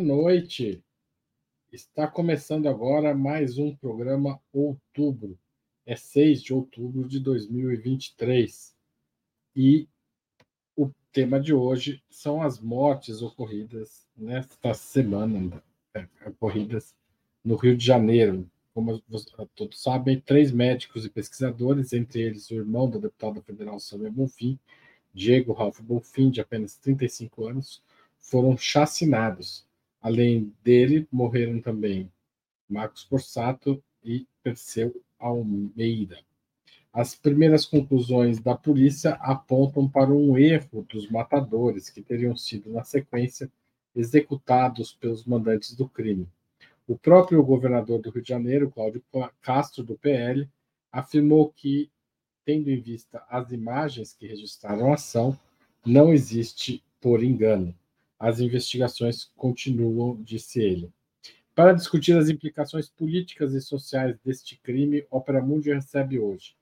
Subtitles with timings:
[0.00, 0.82] noite.
[1.72, 5.38] Está começando agora mais um programa Outubro.
[5.84, 8.74] É 6 de outubro de 2023.
[9.54, 9.88] E
[10.76, 15.62] o tema de hoje são as mortes ocorridas nesta semana,
[15.94, 16.94] é, ocorridas
[17.44, 18.48] no Rio de Janeiro.
[18.74, 19.02] Como
[19.54, 24.58] todos sabem, três médicos e pesquisadores, entre eles o irmão do deputado federal Samuel Bonfim,
[25.14, 27.82] Diego Ralph Bonfim, de apenas 35 anos,
[28.18, 29.66] foram chacinados.
[30.06, 32.08] Além dele, morreram também
[32.68, 36.20] Marcos Borsato e Perseu Almeida.
[36.92, 42.84] As primeiras conclusões da polícia apontam para um erro dos matadores, que teriam sido, na
[42.84, 43.50] sequência,
[43.96, 46.28] executados pelos mandantes do crime.
[46.86, 49.02] O próprio governador do Rio de Janeiro, Cláudio
[49.42, 50.48] Castro, do PL,
[50.92, 51.90] afirmou que,
[52.44, 55.36] tendo em vista as imagens que registraram a ação,
[55.84, 57.74] não existe por engano.
[58.18, 60.90] As investigações continuam, disse ele.
[61.54, 66.56] Para discutir as implicações políticas e sociais deste crime, Opera Mundi recebe hoje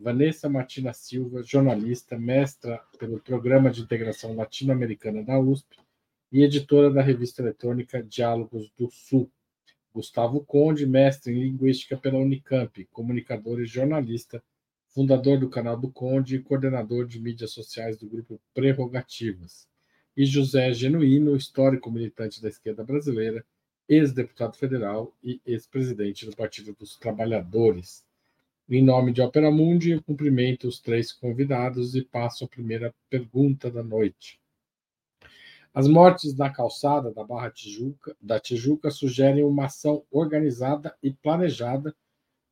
[0.00, 5.78] Vanessa Martina Silva, jornalista, mestra pelo Programa de Integração Latino-Americana da USP
[6.32, 9.30] e editora da revista eletrônica Diálogos do Sul.
[9.94, 14.42] Gustavo Conde, mestre em Linguística pela Unicamp, comunicador e jornalista,
[14.88, 19.68] fundador do canal do Conde e coordenador de mídias sociais do grupo Prerrogativas
[20.16, 23.44] e José Genuíno, histórico militante da esquerda brasileira,
[23.88, 28.04] ex-deputado federal e ex-presidente do Partido dos Trabalhadores.
[28.68, 33.70] Em nome de Opera Mundi, eu cumprimento os três convidados e passo a primeira pergunta
[33.70, 34.40] da noite.
[35.74, 41.94] As mortes na calçada da Barra Tijuca, da Tijuca sugerem uma ação organizada e planejada,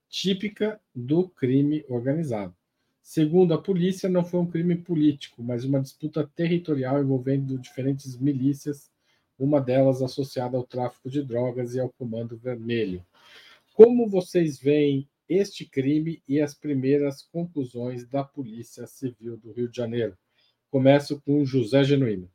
[0.08, 2.54] típica do crime organizado.
[3.02, 8.90] Segundo a polícia, não foi um crime político, mas uma disputa territorial envolvendo diferentes milícias,
[9.38, 13.04] uma delas associada ao tráfico de drogas e ao Comando Vermelho.
[13.74, 19.76] Como vocês veem este crime e as primeiras conclusões da Polícia Civil do Rio de
[19.76, 20.16] Janeiro?
[20.70, 22.30] Começo com José Genuíno.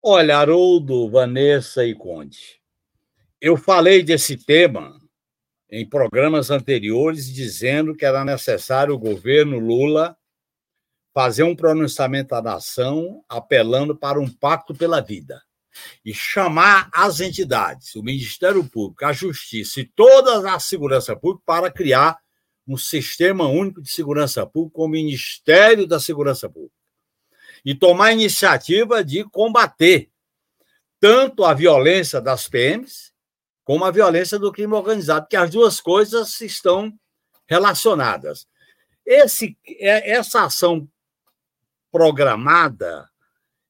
[0.00, 2.60] Olha, Haroldo, Vanessa e Conde,
[3.40, 5.00] eu falei desse tema
[5.70, 10.16] em programas anteriores dizendo que era necessário o governo Lula
[11.12, 15.42] fazer um pronunciamento à nação apelando para um pacto pela vida
[16.04, 21.70] e chamar as entidades, o Ministério Público, a Justiça e toda a segurança pública para
[21.70, 22.18] criar
[22.66, 26.74] um sistema único de segurança pública, o Ministério da Segurança Pública,
[27.64, 30.10] e tomar a iniciativa de combater
[31.00, 33.13] tanto a violência das PMs
[33.64, 36.92] como a violência do crime organizado, que as duas coisas estão
[37.46, 38.46] relacionadas.
[39.04, 40.88] Esse, é, essa ação
[41.90, 43.08] programada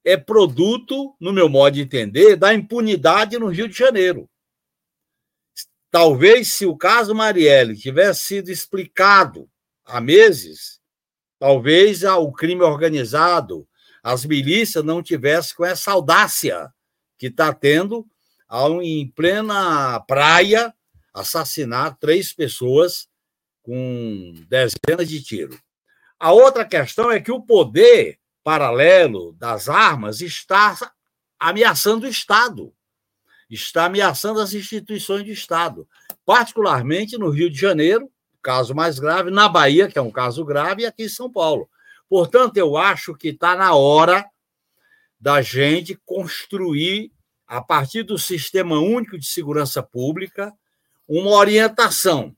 [0.05, 4.28] é produto, no meu modo de entender, da impunidade no Rio de Janeiro.
[5.91, 9.49] Talvez, se o caso Marielle tivesse sido explicado
[9.84, 10.81] há meses,
[11.38, 13.66] talvez o crime organizado,
[14.03, 16.69] as milícias não tivessem com essa audácia
[17.16, 18.06] que está tendo
[18.82, 20.72] em plena praia,
[21.12, 23.09] assassinar três pessoas
[23.62, 25.59] com dezenas de tiros.
[26.19, 30.76] A outra questão é que o poder paralelo das armas está
[31.38, 32.72] ameaçando o Estado,
[33.50, 35.88] está ameaçando as instituições de Estado,
[36.25, 38.10] particularmente no Rio de Janeiro,
[38.43, 41.69] caso mais grave, na Bahia, que é um caso grave, e aqui em São Paulo.
[42.09, 44.25] Portanto, eu acho que está na hora
[45.19, 47.10] da gente construir
[47.47, 50.52] a partir do Sistema Único de Segurança Pública,
[51.06, 52.35] uma orientação.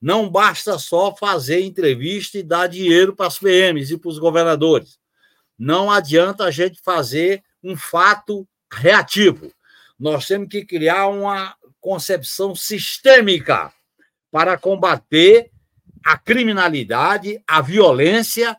[0.00, 4.98] Não basta só fazer entrevista e dar dinheiro para as PMs e para os governadores.
[5.58, 9.52] Não adianta a gente fazer um fato reativo.
[9.98, 13.72] Nós temos que criar uma concepção sistêmica
[14.30, 15.50] para combater
[16.04, 18.56] a criminalidade, a violência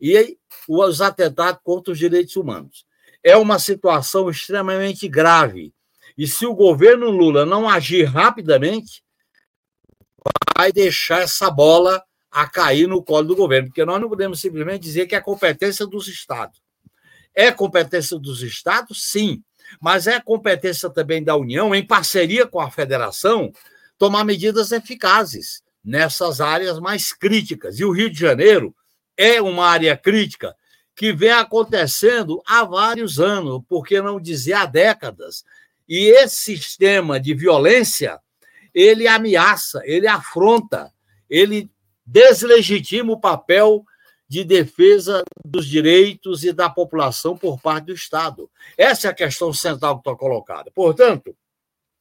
[0.00, 0.36] e
[0.68, 2.84] os atentados contra os direitos humanos
[3.22, 5.72] é uma situação extremamente grave.
[6.16, 9.02] E se o governo Lula não agir rapidamente,
[10.56, 14.82] vai deixar essa bola a cair no colo do governo, porque nós não podemos simplesmente
[14.82, 16.60] dizer que é competência dos estados.
[17.34, 19.42] É competência dos estados, sim,
[19.80, 23.52] mas é competência também da União, em parceria com a federação,
[23.98, 27.78] tomar medidas eficazes nessas áreas mais críticas.
[27.78, 28.74] E o Rio de Janeiro
[29.16, 30.54] é uma área crítica
[31.00, 35.46] que vem acontecendo há vários anos, por que não dizer há décadas.
[35.88, 38.20] E esse sistema de violência,
[38.74, 40.92] ele ameaça, ele afronta,
[41.26, 41.70] ele
[42.04, 43.82] deslegitima o papel
[44.28, 48.50] de defesa dos direitos e da população por parte do Estado.
[48.76, 50.70] Essa é a questão central que está colocada.
[50.74, 51.34] Portanto,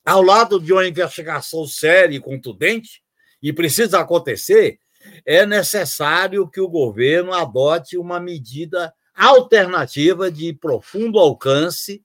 [0.05, 3.01] ao lado de uma investigação séria e contundente,
[3.41, 4.77] e precisa acontecer,
[5.25, 12.03] é necessário que o governo adote uma medida alternativa de profundo alcance,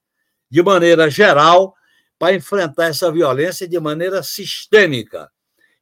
[0.51, 1.75] de maneira geral,
[2.19, 5.31] para enfrentar essa violência de maneira sistêmica,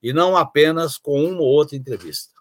[0.03, 2.33] e não apenas com uma ou outra entrevista.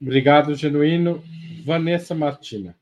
[0.00, 1.22] Obrigado, Genuíno.
[1.64, 2.76] Vanessa Martina.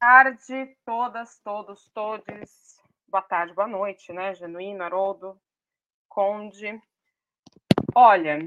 [0.00, 2.81] Boa tarde, todas, todos, todes.
[3.12, 4.34] Boa tarde, boa noite, né?
[4.34, 5.38] Genuíno, Haroldo,
[6.08, 6.80] Conde.
[7.94, 8.38] Olha,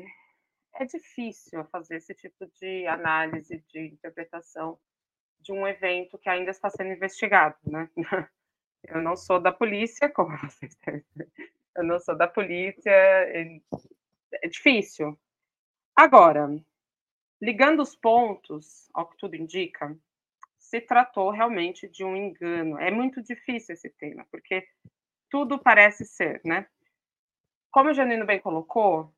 [0.73, 4.79] é difícil fazer esse tipo de análise, de interpretação
[5.39, 7.87] de um evento que ainda está sendo investigado, né?
[8.87, 10.75] Eu não sou da polícia, como vocês
[11.77, 15.15] eu não sou da polícia, é difícil.
[15.95, 16.49] Agora,
[17.39, 19.95] ligando os pontos ao que tudo indica,
[20.75, 22.77] se tratou realmente de um engano.
[22.79, 24.67] É muito difícil esse tema, porque
[25.29, 26.67] tudo parece ser, né?
[27.71, 29.13] Como o Janino bem colocou,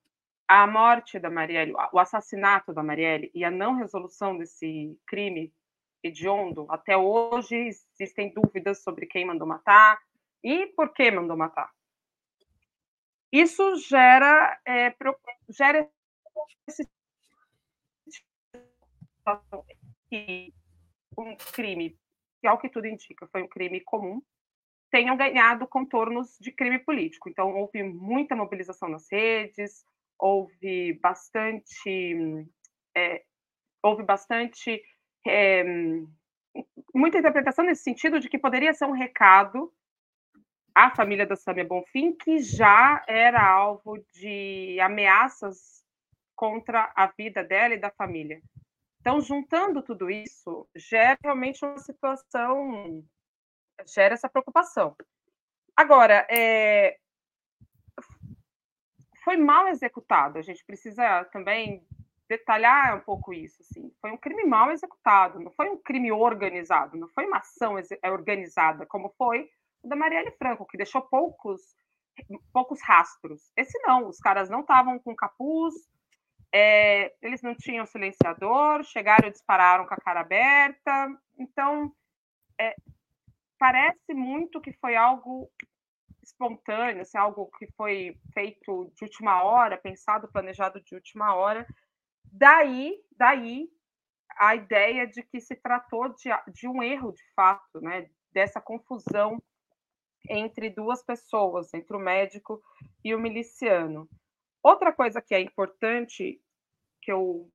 [0.48, 5.54] a morte da Marielle, o assassinato da Marielle e a não resolução desse crime
[6.04, 10.00] hediondo, até hoje existem dúvidas sobre quem mandou matar
[10.44, 11.72] e por que mandou matar.
[13.32, 14.96] Isso gera, é,
[15.50, 15.90] gera
[16.68, 16.88] esse
[21.18, 21.98] um crime,
[22.40, 24.22] que ao que tudo indica, foi um crime comum,
[24.92, 27.30] tenham ganhado contornos de crime político.
[27.30, 29.84] Então, houve muita mobilização nas redes,
[30.18, 32.48] houve bastante.
[32.96, 33.24] É,
[33.84, 34.82] houve bastante.
[35.28, 35.64] É,
[36.94, 39.72] muita interpretação nesse sentido de que poderia ser um recado
[40.78, 45.84] a família da Samia Bonfim, que já era alvo de ameaças
[46.36, 48.40] contra a vida dela e da família.
[49.08, 53.02] Então, juntando tudo isso, gera realmente uma situação,
[53.86, 54.98] gera essa preocupação.
[55.78, 56.98] Agora, é,
[59.24, 61.88] foi mal executado, a gente precisa também
[62.28, 63.62] detalhar um pouco isso.
[63.62, 63.90] Assim.
[64.02, 67.76] Foi um crime mal executado, não foi um crime organizado, não foi uma ação
[68.12, 69.50] organizada, como foi
[69.86, 71.62] da Marielle Franco, que deixou poucos,
[72.52, 73.54] poucos rastros.
[73.56, 75.76] Esse não, os caras não estavam com capuz,
[76.54, 81.08] é, eles não tinham silenciador, chegaram e dispararam com a cara aberta.
[81.38, 81.92] Então,
[82.60, 82.76] é,
[83.60, 85.50] parece muito que foi algo
[86.24, 91.66] espontâneo, assim, algo que foi feito de última hora, pensado, planejado de última hora.
[92.32, 93.70] Daí, daí
[94.38, 98.10] a ideia de que se tratou de, de um erro de fato, né?
[98.32, 99.42] dessa confusão
[100.30, 102.62] entre duas pessoas, entre o médico
[103.04, 104.08] e o miliciano.
[104.68, 106.42] Outra coisa que é importante,
[107.02, 107.50] que eu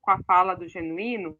[0.00, 1.36] com a fala do genuíno,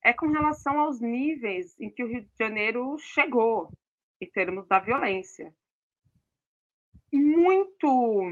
[0.00, 3.72] é com relação aos níveis em que o Rio de Janeiro chegou
[4.20, 5.52] em termos da violência.
[7.12, 8.30] Muito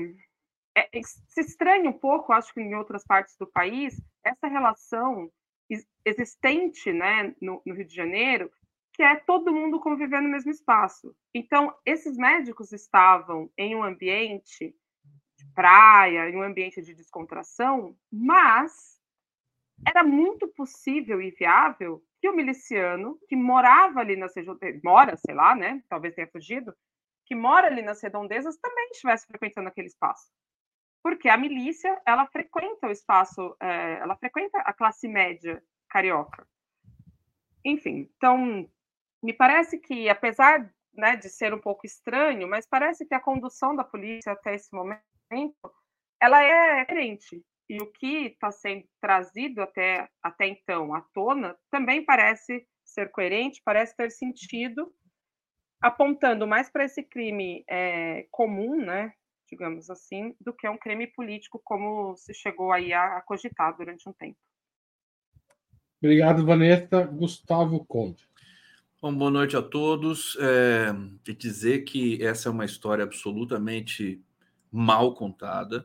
[0.76, 5.28] é, se estranha um pouco, acho que em outras partes do país, essa relação
[6.04, 8.48] existente né, no, no Rio de Janeiro
[8.92, 11.14] que é todo mundo conviver no mesmo espaço.
[11.34, 14.74] Então, esses médicos estavam em um ambiente
[15.36, 19.00] de praia, em um ambiente de descontração, mas
[19.86, 25.34] era muito possível e viável que o miliciano que morava ali nas redondezas, mora, sei
[25.34, 25.82] lá, né?
[25.88, 26.72] Talvez tenha fugido,
[27.26, 30.30] que mora ali nas redondezas também estivesse frequentando aquele espaço.
[31.02, 36.46] Porque a milícia, ela frequenta o espaço, é, ela frequenta a classe média carioca.
[37.64, 38.68] Enfim, então
[39.22, 43.74] me parece que, apesar né, de ser um pouco estranho, mas parece que a condução
[43.74, 45.02] da polícia até esse momento
[46.20, 47.42] ela é coerente.
[47.68, 53.62] E o que está sendo trazido até, até então à tona também parece ser coerente,
[53.64, 54.92] parece ter sentido,
[55.80, 59.12] apontando mais para esse crime é, comum, né,
[59.48, 64.08] digamos assim, do que um crime político, como se chegou aí a, a cogitar durante
[64.08, 64.38] um tempo.
[65.98, 67.04] Obrigado, Vanessa.
[67.04, 68.31] Gustavo Conde.
[69.02, 70.36] Bom, boa noite a todos.
[70.38, 70.94] É,
[71.24, 74.22] de dizer que essa é uma história absolutamente
[74.70, 75.84] mal contada,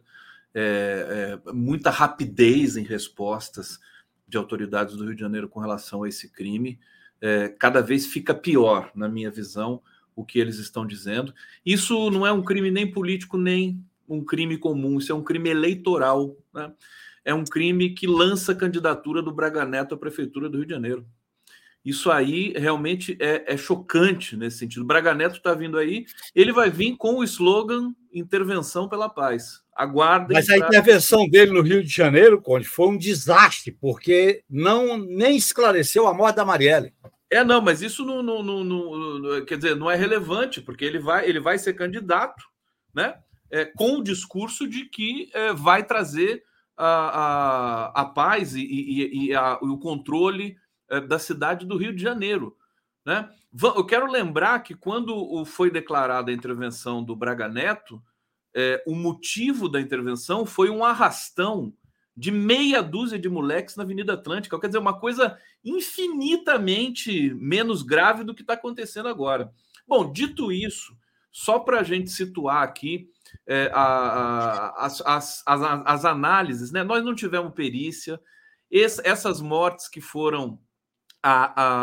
[0.53, 3.79] é, é, muita rapidez em respostas
[4.27, 6.79] de autoridades do Rio de Janeiro com relação a esse crime.
[7.19, 9.81] É, cada vez fica pior, na minha visão,
[10.15, 11.33] o que eles estão dizendo.
[11.65, 15.49] Isso não é um crime nem político, nem um crime comum, isso é um crime
[15.49, 16.37] eleitoral.
[16.53, 16.71] Né?
[17.25, 20.73] É um crime que lança a candidatura do Braga Neto à Prefeitura do Rio de
[20.73, 21.03] Janeiro.
[21.87, 24.81] Isso aí realmente é, é chocante nesse sentido.
[24.81, 29.61] O Braga Neto está vindo aí, ele vai vir com o slogan Intervenção pela Paz.
[29.73, 30.35] Aguardem.
[30.35, 30.67] Mas a pra...
[30.67, 36.13] intervenção dele no Rio de Janeiro, Conde, foi um desastre, porque não nem esclareceu a
[36.13, 36.93] morte da Marielle.
[37.31, 40.99] É, não, mas isso não, não, não, não, quer dizer, não é relevante, porque ele
[40.99, 42.43] vai, ele vai ser candidato,
[42.93, 43.15] né?
[43.49, 46.43] É, com o discurso de que é, vai trazer
[46.75, 50.57] a, a, a paz e, e, e, a, o controle
[51.07, 52.55] da cidade do Rio de Janeiro.
[53.05, 53.29] Né?
[53.53, 58.01] Eu quero lembrar que quando foi declarada a intervenção do Braga Neto,
[58.53, 61.73] é, o motivo da intervenção foi um arrastão
[62.15, 64.59] de meia dúzia de moleques na Avenida Atlântica.
[64.59, 69.53] Quer dizer, uma coisa infinitamente menos grave do que está acontecendo agora.
[69.87, 70.97] Bom, dito isso,
[71.31, 73.09] só para a gente situar aqui
[73.45, 76.83] é, a, a, as, as, as, as, análises, né?
[76.83, 78.19] nós não tivemos perícia,
[78.71, 80.59] essas mortes que foram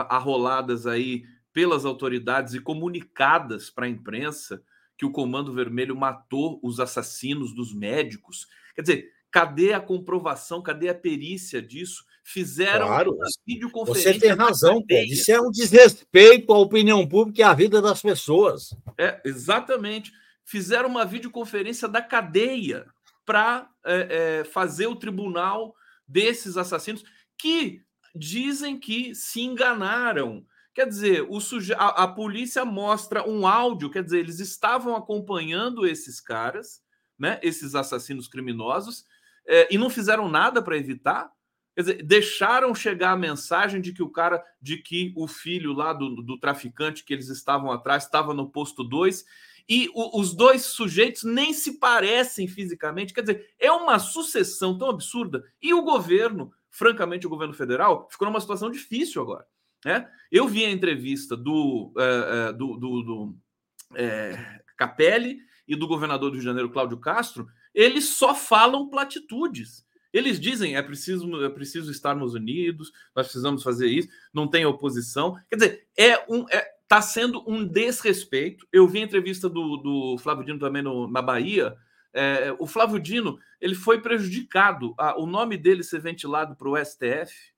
[0.08, 4.62] arroladas aí pelas autoridades e comunicadas para a imprensa
[4.96, 8.46] que o Comando Vermelho matou os assassinos dos médicos.
[8.74, 12.04] Quer dizer, cadê a comprovação, cadê a perícia disso?
[12.22, 14.14] Fizeram claro, uma videoconferência.
[14.14, 15.12] Você tem razão, Pedro.
[15.12, 18.74] Isso é um desrespeito à opinião pública e à vida das pessoas.
[18.96, 20.12] É, exatamente.
[20.44, 22.86] Fizeram uma videoconferência da cadeia
[23.26, 25.74] para é, é, fazer o tribunal
[26.06, 27.04] desses assassinos
[27.38, 27.82] que
[28.14, 30.46] dizem que se enganaram.
[30.72, 31.72] Quer dizer, suje...
[31.74, 36.82] a, a, polícia mostra um áudio, quer dizer, eles estavam acompanhando esses caras,
[37.18, 39.04] né, esses assassinos criminosos,
[39.46, 41.30] é, e não fizeram nada para evitar.
[41.74, 45.92] Quer dizer, deixaram chegar a mensagem de que o cara, de que o filho lá
[45.92, 49.24] do, do traficante que eles estavam atrás estava no posto 2
[49.68, 53.14] e o, os dois sujeitos nem se parecem fisicamente.
[53.14, 55.44] Quer dizer, é uma sucessão tão absurda.
[55.60, 59.46] E o governo francamente, o governo federal ficou numa situação difícil agora.
[59.84, 60.08] Né?
[60.30, 63.36] Eu vi a entrevista do, uh, do, do, do
[63.94, 65.38] é, Capelli
[65.68, 69.84] e do governador do Rio de Janeiro, Cláudio Castro, eles só falam platitudes.
[70.12, 75.36] Eles dizem é preciso, é preciso estarmos unidos, nós precisamos fazer isso, não tem oposição.
[75.48, 78.66] Quer dizer, é um, é, tá sendo um desrespeito.
[78.72, 81.76] Eu vi a entrevista do, do Flávio Dino também no, na Bahia,
[82.14, 84.94] é, o Flávio Dino ele foi prejudicado.
[84.98, 87.52] Ah, o nome dele ser ventilado para o STF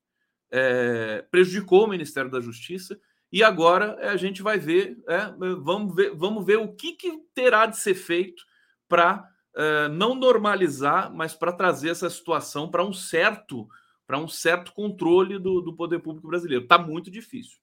[0.51, 2.99] é, prejudicou o Ministério da Justiça.
[3.31, 7.19] E agora é, a gente vai ver, é, vamos ver, vamos ver o que, que
[7.35, 8.43] terá de ser feito
[8.89, 13.69] para é, não normalizar, mas para trazer essa situação para um certo
[14.07, 16.63] para um certo controle do, do poder público brasileiro.
[16.63, 17.59] Está muito difícil.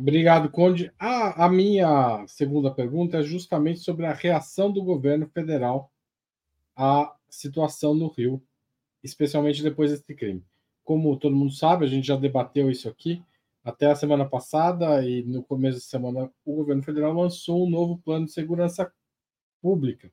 [0.00, 0.90] Obrigado, Conde.
[0.98, 5.92] A, a minha segunda pergunta é justamente sobre a reação do governo federal
[6.74, 8.42] à situação no Rio,
[9.04, 10.42] especialmente depois desse crime.
[10.82, 13.22] Como todo mundo sabe, a gente já debateu isso aqui
[13.62, 17.98] até a semana passada e no começo da semana o governo federal lançou um novo
[17.98, 18.90] plano de segurança
[19.60, 20.10] pública.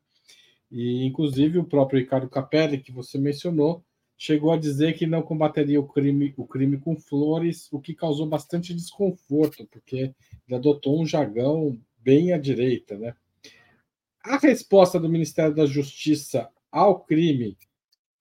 [0.70, 3.86] E inclusive o próprio Ricardo Capelli, que você mencionou,
[4.18, 8.26] chegou a dizer que não combateria o crime, o crime com flores, o que causou
[8.26, 10.14] bastante desconforto, porque
[10.48, 13.14] ele adotou um jargão bem à direita, né?
[14.24, 17.58] A resposta do Ministério da Justiça ao crime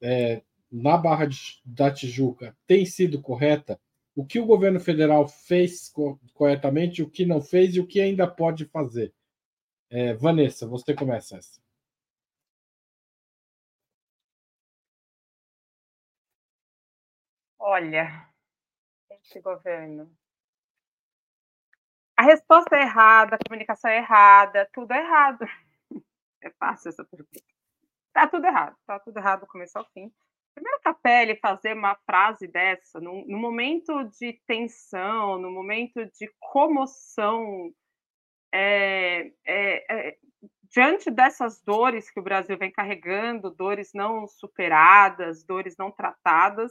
[0.01, 3.81] é, na Barra de, da Tijuca tem sido correta?
[4.15, 8.01] O que o governo federal fez co corretamente, o que não fez e o que
[8.01, 9.13] ainda pode fazer?
[9.91, 11.61] É, Vanessa, você começa essa.
[17.69, 18.31] Olha,
[19.11, 20.09] esse governo.
[22.17, 25.45] A resposta é errada, a comunicação é errada, tudo é errado.
[26.43, 27.43] É fácil essa pergunta.
[28.13, 30.13] Tá tudo errado, tá tudo errado do começo ao fim.
[30.55, 37.75] Primeiro, Capelli fazer uma frase dessa, no, no momento de tensão, no momento de comoção,
[38.53, 40.19] é, é, é,
[40.71, 46.71] diante dessas dores que o Brasil vem carregando, dores não superadas, dores não tratadas,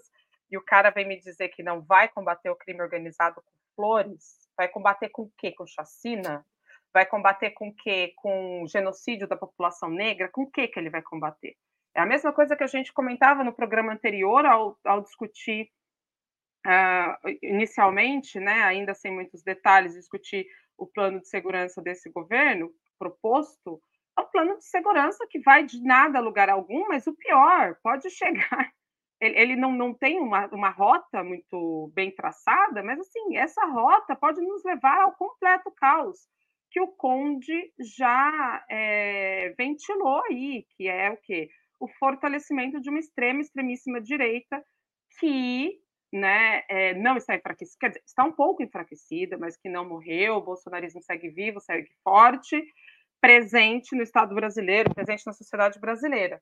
[0.50, 4.50] e o cara vem me dizer que não vai combater o crime organizado com flores,
[4.56, 5.52] vai combater com o quê?
[5.52, 6.46] Com chacina?
[6.94, 8.14] Vai combater com o quê?
[8.16, 10.30] Com genocídio da população negra?
[10.30, 11.56] Com o quê que ele vai combater?
[11.94, 15.70] É a mesma coisa que a gente comentava no programa anterior ao, ao discutir
[16.66, 20.46] uh, inicialmente, né, ainda sem muitos detalhes, discutir
[20.78, 23.82] o plano de segurança desse governo proposto,
[24.18, 27.78] é o plano de segurança que vai de nada a lugar algum, mas o pior,
[27.84, 28.72] pode chegar
[29.20, 34.16] ele, ele não, não tem uma, uma rota muito bem traçada, mas assim, essa rota
[34.16, 36.18] pode nos levar ao completo caos,
[36.72, 41.50] que o Conde já é, ventilou aí, que é o quê?
[41.80, 44.64] O fortalecimento de uma extrema, extremíssima direita
[45.20, 45.80] que
[46.12, 50.36] né, é, não está enfraquecida, quer dizer, está um pouco enfraquecida, mas que não morreu,
[50.36, 52.62] o bolsonarismo segue vivo, segue forte,
[53.22, 56.42] presente no Estado brasileiro, presente na sociedade brasileira.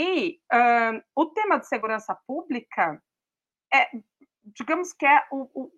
[0.00, 3.02] E uh, o tema de segurança pública
[3.74, 3.90] é,
[4.44, 5.72] digamos que é o, o,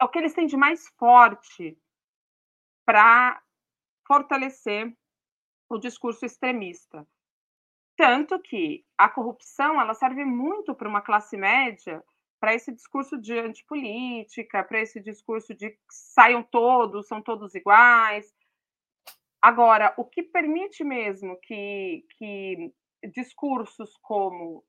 [0.00, 1.78] é o que eles têm de mais forte
[2.84, 3.40] para
[4.04, 4.92] fortalecer
[5.70, 7.06] o discurso extremista.
[7.96, 12.02] Tanto que a corrupção ela serve muito para uma classe média,
[12.40, 18.34] para esse discurso de antipolítica, para esse discurso de saiam todos, são todos iguais.
[19.40, 22.72] Agora, o que permite mesmo que, que
[23.12, 24.64] discursos como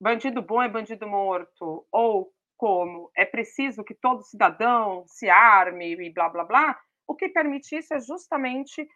[0.00, 6.12] bandido bom é bandido morto, ou como é preciso que todo cidadão se arme e
[6.12, 8.86] blá blá blá, o que permite isso é justamente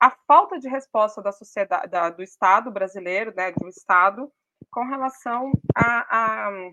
[0.00, 4.32] a falta de resposta da sociedade, da, do Estado brasileiro, né, do Estado,
[4.70, 6.72] com relação à a, a,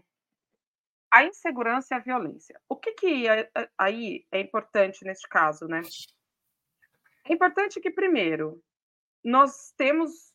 [1.11, 2.59] a, insegurança e à violência.
[2.69, 5.81] O que, que é, é, aí é importante neste caso, né?
[7.25, 8.63] É importante que, primeiro,
[9.23, 10.33] nós temos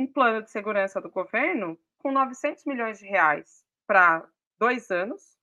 [0.00, 4.26] um plano de segurança do governo com 900 milhões de reais para
[4.58, 5.36] dois anos,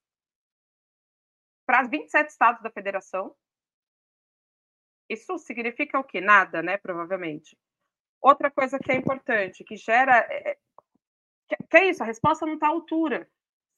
[1.64, 3.36] para 27 estados da federação,
[5.08, 6.20] isso significa o quê?
[6.20, 6.76] Nada, né?
[6.76, 7.56] Provavelmente.
[8.20, 10.26] Outra coisa que é importante, que gera.
[10.28, 10.58] É,
[11.50, 13.30] é que é isso, a resposta não está à altura.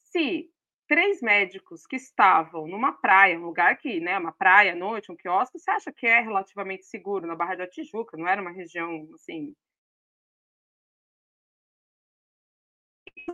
[0.03, 0.51] Se
[0.89, 5.17] três médicos que estavam numa praia, um lugar que, né, uma praia à noite, um
[5.17, 9.07] quiosque, você acha que é relativamente seguro na Barra da Tijuca, não era uma região
[9.15, 9.55] assim.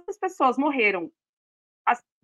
[0.08, 1.10] As pessoas morreram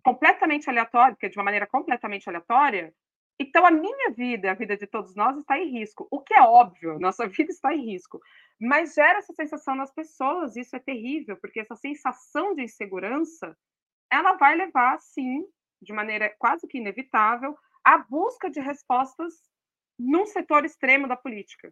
[0.03, 2.93] completamente aleatória, porque de uma maneira completamente aleatória,
[3.39, 6.07] então, a minha vida, a vida de todos nós está em risco.
[6.11, 8.21] O que é óbvio, nossa vida está em risco.
[8.59, 13.57] Mas gera essa sensação nas pessoas, isso é terrível, porque essa sensação de insegurança,
[14.11, 15.43] ela vai levar, sim,
[15.81, 19.33] de maneira quase que inevitável, à busca de respostas
[19.97, 21.71] num setor extremo da política.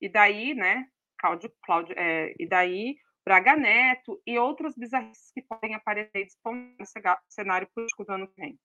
[0.00, 5.74] E daí, né, Cláudio, Cláudio é, e daí Braga Neto e outras bizarrices que podem
[5.74, 8.56] aparecer disponíveis no cenário político do ano que vem.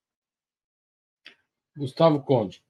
[1.75, 2.63] Gustavo Conde.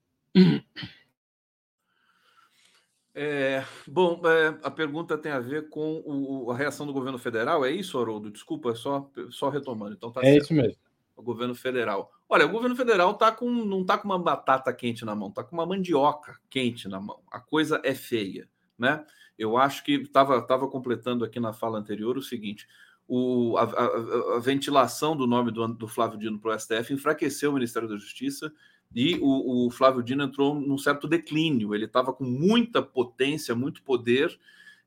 [3.13, 7.65] É, bom, é, a pergunta tem a ver com o, a reação do governo federal,
[7.65, 8.32] é isso, Haroldo?
[8.32, 9.93] Desculpa, só, só retomando.
[9.93, 10.43] Então tá é certo.
[10.43, 10.82] isso mesmo.
[11.13, 12.10] O governo federal.
[12.30, 15.43] Olha, o governo federal tá com, não está com uma batata quente na mão, está
[15.43, 17.21] com uma mandioca quente na mão.
[17.30, 18.47] A coisa é feia,
[18.80, 19.06] né?
[19.41, 22.67] Eu acho que estava tava completando aqui na fala anterior o seguinte:
[23.08, 27.49] o, a, a, a, ventilação do nome do, do Flávio Dino para o STF enfraqueceu
[27.49, 28.54] o Ministério da Justiça,
[28.93, 31.73] e o, o Flávio Dino entrou num certo declínio.
[31.73, 34.38] Ele estava com muita potência, muito poder,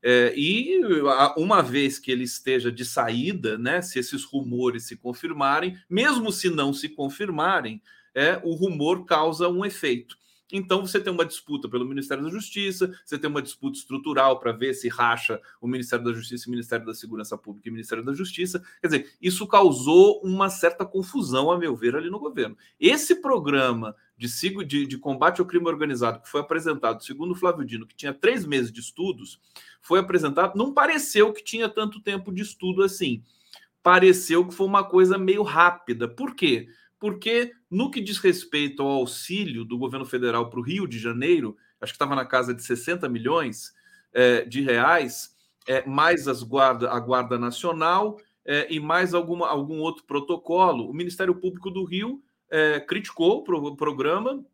[0.01, 0.79] é, e
[1.35, 6.49] uma vez que ele esteja de saída, né, se esses rumores se confirmarem, mesmo se
[6.49, 7.81] não se confirmarem,
[8.13, 10.17] é, o rumor causa um efeito.
[10.51, 14.51] Então você tem uma disputa pelo Ministério da Justiça, você tem uma disputa estrutural para
[14.51, 18.03] ver se racha o Ministério da Justiça, o Ministério da Segurança Pública e o Ministério
[18.03, 18.63] da Justiça.
[18.79, 22.55] Quer dizer, isso causou uma certa confusão, a meu ver, ali no governo.
[22.79, 24.27] Esse programa de,
[24.65, 28.13] de, de combate ao crime organizado que foi apresentado, segundo o Flávio Dino, que tinha
[28.13, 29.39] três meses de estudos,
[29.81, 33.23] foi apresentado, não pareceu que tinha tanto tempo de estudo assim.
[33.83, 36.07] Pareceu que foi uma coisa meio rápida.
[36.07, 36.67] Por quê?
[36.99, 41.55] Porque no que diz respeito ao auxílio do governo federal para o Rio de Janeiro,
[41.79, 43.73] acho que estava na casa de 60 milhões
[44.13, 45.35] é, de reais,
[45.67, 50.89] é, mais as guarda, a Guarda Nacional é, e mais alguma, algum outro protocolo.
[50.89, 52.21] O Ministério Público do Rio
[52.87, 54.45] criticou o programa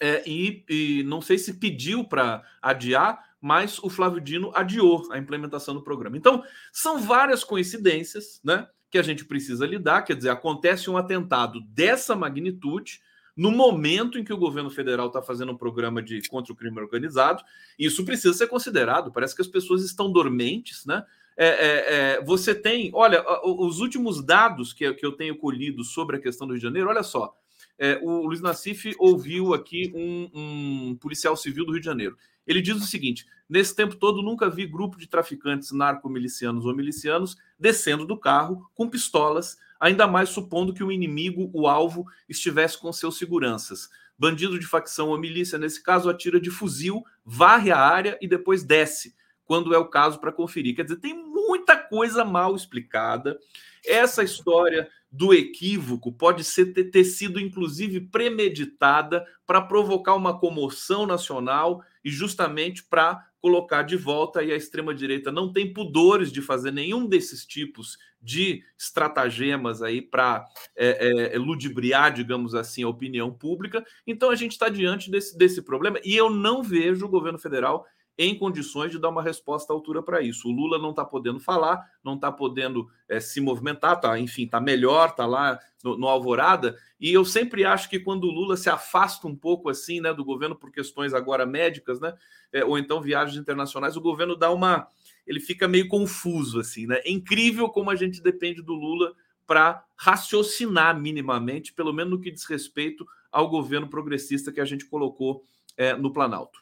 [0.00, 5.18] é, e, e não sei se pediu para adiar, mas o Flávio Dino adiou a
[5.18, 6.16] implementação do programa.
[6.16, 8.66] Então, são várias coincidências, né?
[8.90, 10.02] Que a gente precisa lidar.
[10.02, 13.00] Quer dizer, acontece um atentado dessa magnitude
[13.36, 16.80] no momento em que o governo federal está fazendo um programa de contra o crime
[16.80, 17.42] organizado.
[17.78, 19.12] Isso precisa ser considerado.
[19.12, 21.04] Parece que as pessoas estão dormentes, né?
[21.36, 26.16] É, é, é, você tem, olha, os últimos dados que, que eu tenho colhido sobre
[26.16, 27.32] a questão do Rio de Janeiro, olha só.
[27.78, 32.16] É, o Luiz Nassif ouviu aqui um, um policial civil do Rio de Janeiro.
[32.48, 37.36] Ele diz o seguinte: nesse tempo todo nunca vi grupo de traficantes narcomilicianos ou milicianos
[37.58, 42.90] descendo do carro com pistolas, ainda mais supondo que o inimigo, o alvo, estivesse com
[42.92, 43.90] seus seguranças.
[44.18, 48.64] Bandido de facção ou milícia, nesse caso, atira de fuzil, varre a área e depois
[48.64, 50.74] desce, quando é o caso para conferir.
[50.74, 53.38] Quer dizer, tem muita coisa mal explicada.
[53.86, 61.06] Essa história do equívoco pode ser ter, ter sido, inclusive, premeditada para provocar uma comoção
[61.06, 66.72] nacional e justamente para colocar de volta e a extrema-direita não tem pudores de fazer
[66.72, 70.44] nenhum desses tipos de estratagemas aí para
[70.76, 73.84] é, é, ludibriar, digamos assim, a opinião pública.
[74.06, 77.86] Então a gente está diante desse, desse problema e eu não vejo o governo federal
[78.18, 80.48] em condições de dar uma resposta à altura para isso.
[80.48, 84.60] O Lula não está podendo falar, não está podendo é, se movimentar, tá, enfim, está
[84.60, 86.76] melhor, está lá no, no, Alvorada.
[87.00, 90.24] E eu sempre acho que quando o Lula se afasta um pouco assim, né, do
[90.24, 92.12] governo por questões agora médicas, né,
[92.52, 94.88] é, ou então viagens internacionais, o governo dá uma,
[95.24, 97.00] ele fica meio confuso assim, né?
[97.04, 99.14] É incrível como a gente depende do Lula
[99.46, 104.86] para raciocinar minimamente, pelo menos no que diz respeito ao governo progressista que a gente
[104.86, 105.44] colocou
[105.76, 106.60] é, no Planalto.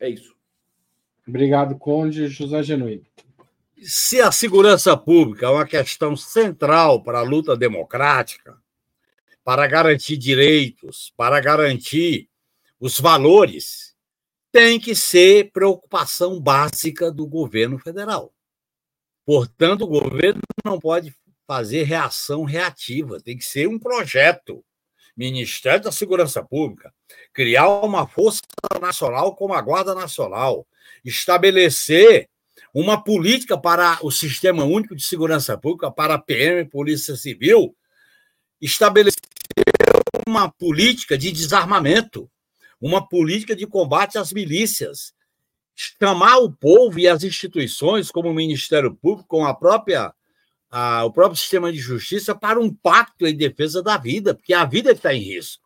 [0.00, 0.34] É isso.
[1.26, 3.06] Obrigado, Conde José Genuíno.
[3.82, 8.56] Se a segurança pública é uma questão central para a luta democrática,
[9.42, 12.28] para garantir direitos, para garantir
[12.80, 13.94] os valores,
[14.50, 18.32] tem que ser preocupação básica do governo federal.
[19.26, 21.14] Portanto, o governo não pode
[21.46, 24.64] fazer reação reativa, tem que ser um projeto.
[25.16, 26.92] Ministério da Segurança Pública,
[27.32, 28.40] criar uma força
[28.80, 30.66] nacional como a Guarda Nacional,
[31.04, 32.28] estabelecer
[32.72, 37.74] uma política para o Sistema Único de Segurança Pública, para a PM, Polícia Civil,
[38.60, 39.20] estabelecer
[40.26, 42.30] uma política de desarmamento,
[42.80, 45.12] uma política de combate às milícias,
[46.00, 50.12] chamar o povo e as instituições, como o Ministério Público, com a própria
[50.70, 54.64] a, o próprio sistema de justiça para um pacto em defesa da vida, porque a
[54.64, 55.62] vida está em risco.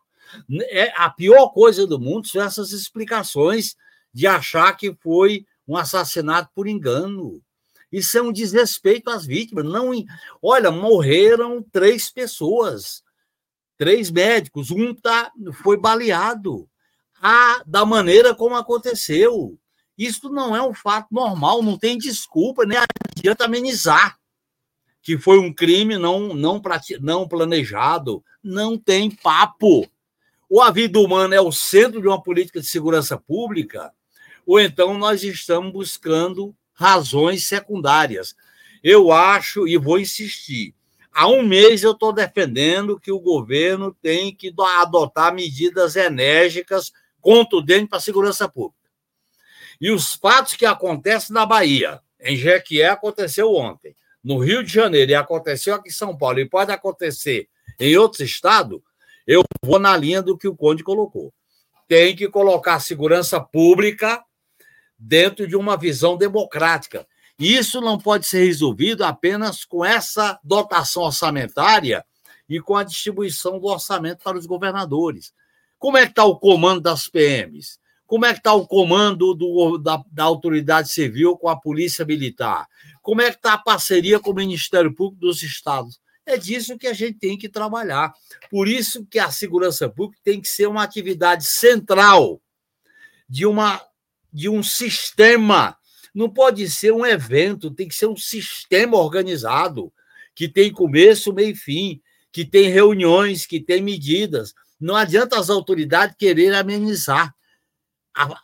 [0.69, 3.75] É, a pior coisa do mundo são essas explicações
[4.13, 7.41] de achar que foi um assassinato por engano.
[7.91, 9.65] Isso é um desrespeito às vítimas.
[9.65, 9.91] Não,
[10.41, 13.03] olha, morreram três pessoas,
[13.77, 15.31] três médicos, um tá,
[15.63, 16.69] foi baleado.
[17.21, 19.57] Ah, da maneira como aconteceu.
[19.97, 22.77] Isso não é um fato normal, não tem desculpa, nem
[23.17, 24.19] adianta amenizar
[25.01, 26.61] que foi um crime não, não,
[27.01, 28.23] não planejado.
[28.43, 29.87] Não tem papo.
[30.49, 33.91] Ou a vida humana é o centro de uma política de segurança pública,
[34.49, 38.35] ou então nós estamos buscando razões secundárias.
[38.83, 40.73] Eu acho, e vou insistir,
[41.13, 47.89] há um mês eu estou defendendo que o governo tem que adotar medidas enérgicas, contundentes
[47.89, 48.89] para a segurança pública.
[49.79, 55.11] E os fatos que acontecem na Bahia, em Jequié, aconteceu ontem, no Rio de Janeiro,
[55.11, 57.47] e aconteceu aqui em São Paulo, e pode acontecer
[57.79, 58.81] em outros estados,
[59.27, 61.31] eu vou na linha do que o Conde colocou.
[61.87, 64.25] Tem que colocar segurança pública
[64.99, 67.07] dentro de uma visão democrática.
[67.39, 72.05] Isso não pode ser resolvido apenas com essa dotação orçamentária
[72.49, 75.31] e com a distribuição do orçamento para os governadores.
[75.77, 77.79] Como é que está o comando das PMs?
[78.05, 82.67] Como é que está o comando do, da, da, autoridade civil com a polícia militar?
[83.01, 86.01] Como é que está a parceria com o Ministério Público dos Estados?
[86.25, 88.13] É disso que a gente tem que trabalhar.
[88.49, 92.41] Por isso que a segurança pública tem que ser uma atividade central
[93.29, 93.79] de uma
[94.31, 95.77] de um sistema.
[96.13, 99.91] Não pode ser um evento, tem que ser um sistema organizado,
[100.33, 104.53] que tem começo, meio e fim, que tem reuniões, que tem medidas.
[104.79, 107.33] Não adianta as autoridades quererem amenizar.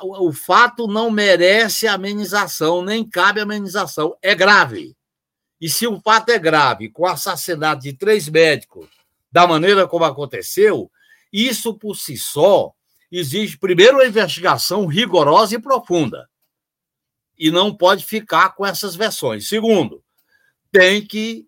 [0.01, 4.15] O fato não merece amenização, nem cabe amenização.
[4.21, 4.95] É grave.
[5.59, 8.87] E se o fato é grave, com o assassinato de três médicos,
[9.31, 10.91] da maneira como aconteceu,
[11.31, 12.74] isso por si só
[13.17, 16.29] exige, primeiro, uma investigação rigorosa e profunda.
[17.37, 19.47] E não pode ficar com essas versões.
[19.47, 20.03] Segundo,
[20.71, 21.47] tem que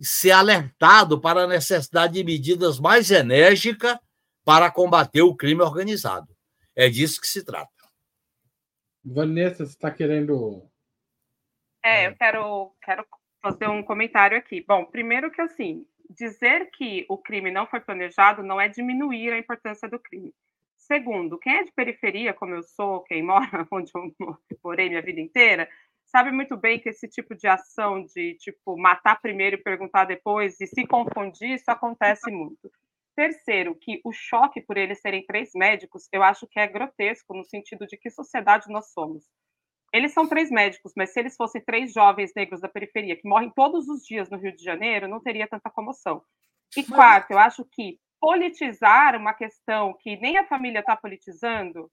[0.00, 3.98] ser alertado para a necessidade de medidas mais enérgicas
[4.44, 6.28] para combater o crime organizado.
[6.76, 7.70] É disso que se trata.
[9.04, 10.68] Vanessa, você está querendo.
[11.84, 13.06] É, eu quero, quero
[13.42, 14.64] fazer um comentário aqui.
[14.66, 19.38] Bom, primeiro que assim, dizer que o crime não foi planejado não é diminuir a
[19.38, 20.34] importância do crime.
[20.86, 25.18] Segundo, quem é de periferia, como eu sou, quem mora onde eu morei minha vida
[25.18, 25.66] inteira,
[26.04, 30.60] sabe muito bem que esse tipo de ação de tipo matar primeiro e perguntar depois
[30.60, 32.70] e se confundir, isso acontece muito.
[33.16, 37.44] Terceiro, que o choque por eles serem três médicos, eu acho que é grotesco no
[37.44, 39.24] sentido de que sociedade nós somos.
[39.90, 43.48] Eles são três médicos, mas se eles fossem três jovens negros da periferia que morrem
[43.48, 46.22] todos os dias no Rio de Janeiro, não teria tanta comoção.
[46.76, 51.90] E quarto, eu acho que politizar uma questão que nem a família está politizando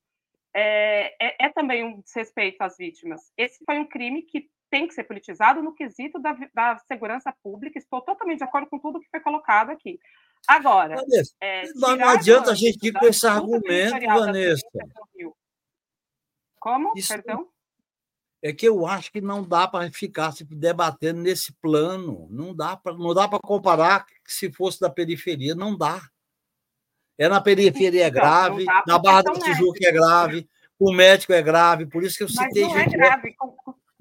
[0.54, 3.32] é, é, é, também um desrespeito às vítimas.
[3.38, 7.78] Esse foi um crime que tem que ser politizado no quesito da, da segurança pública.
[7.78, 10.00] Estou totalmente de acordo com tudo que foi colocado aqui.
[10.48, 14.66] Agora, Vanessa, é, não adianta a gente ir com esse argumento, Vanessa.
[16.58, 16.94] Como?
[16.96, 17.50] Isso, Perdão?
[18.42, 22.28] É que eu acho que não dá para ficar se debatendo nesse plano.
[22.32, 26.02] Não dá para não dá para comparar se fosse da periferia, não dá.
[27.18, 30.48] É na periferia é grave, na Barra da Tijuca é grave,
[30.80, 33.36] o médico é grave, por isso que eu citei Mas não é grave.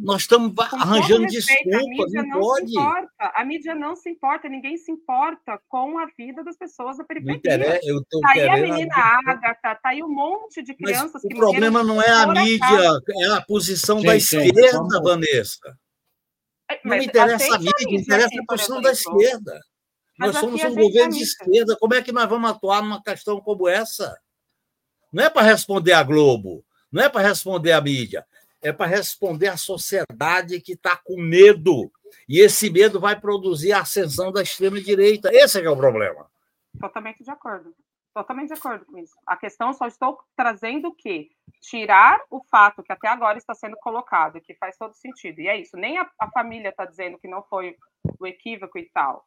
[0.03, 2.73] Nós estamos arranjando desculpas, não, não pode.
[3.19, 7.37] A mídia não se importa, ninguém se importa com a vida das pessoas da periferia.
[7.37, 11.23] Interessa, eu tô tá aí a menina Ágata, tá aí um monte de crianças Mas
[11.23, 15.79] que O problema não é a mídia, é a posição gente, da esquerda, gente, Vanessa.
[16.71, 19.61] É, não me interessa a mídia, me interessa a posição da esquerda.
[20.21, 23.67] Nós somos um governo de esquerda, como é que nós vamos atuar numa questão como
[23.67, 24.21] essa?
[25.11, 28.27] Não é para responder a Globo, não é para responder a mídia,
[28.61, 31.91] é para responder à sociedade que está com medo.
[32.29, 35.31] E esse medo vai produzir a ascensão da extrema-direita.
[35.33, 36.31] Esse é, é o problema.
[36.79, 37.75] Totalmente de acordo.
[38.13, 39.15] Totalmente de acordo com isso.
[39.27, 41.31] A questão só estou trazendo o quê?
[41.63, 45.41] Tirar o fato que até agora está sendo colocado, que faz todo sentido.
[45.41, 45.77] E é isso.
[45.77, 47.77] Nem a, a família está dizendo que não foi
[48.19, 49.25] o equívoco e tal.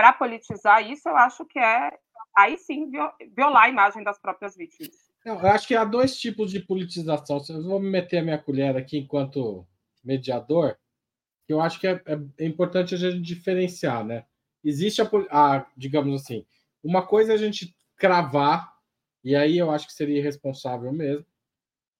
[0.00, 1.90] Para politizar isso, eu acho que é
[2.34, 2.90] aí sim
[3.36, 4.96] violar a imagem das próprias vítimas.
[5.22, 7.42] Eu acho que há dois tipos de politização.
[7.50, 9.66] Eu vou me meter a minha colher aqui enquanto
[10.02, 10.74] mediador,
[11.46, 14.24] que eu acho que é, é, é importante a gente diferenciar, né?
[14.64, 16.46] Existe a, a, digamos assim,
[16.82, 18.72] uma coisa é a gente cravar,
[19.22, 21.26] e aí eu acho que seria irresponsável mesmo,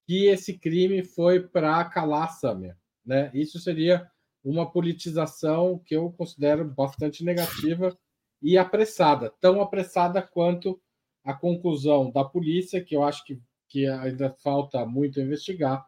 [0.07, 3.31] que esse crime foi para calar a Sâmia, né?
[3.35, 4.11] Isso seria
[4.45, 7.97] uma politização que eu considero bastante negativa
[8.43, 10.81] e apressada, tão apressada quanto
[11.23, 15.87] a conclusão da polícia, que eu acho que, que ainda falta muito investigar,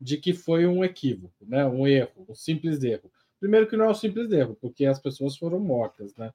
[0.00, 1.66] de que foi um equívoco, né?
[1.66, 3.12] um erro, um simples erro.
[3.38, 6.14] Primeiro que não é um simples erro, porque as pessoas foram mortas.
[6.16, 6.32] Né?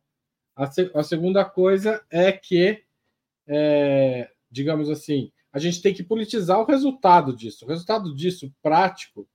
[0.55, 2.83] A, se, a segunda coisa é que,
[3.47, 7.65] é, digamos assim, a gente tem que politizar o resultado disso.
[7.65, 9.27] O resultado disso, prático,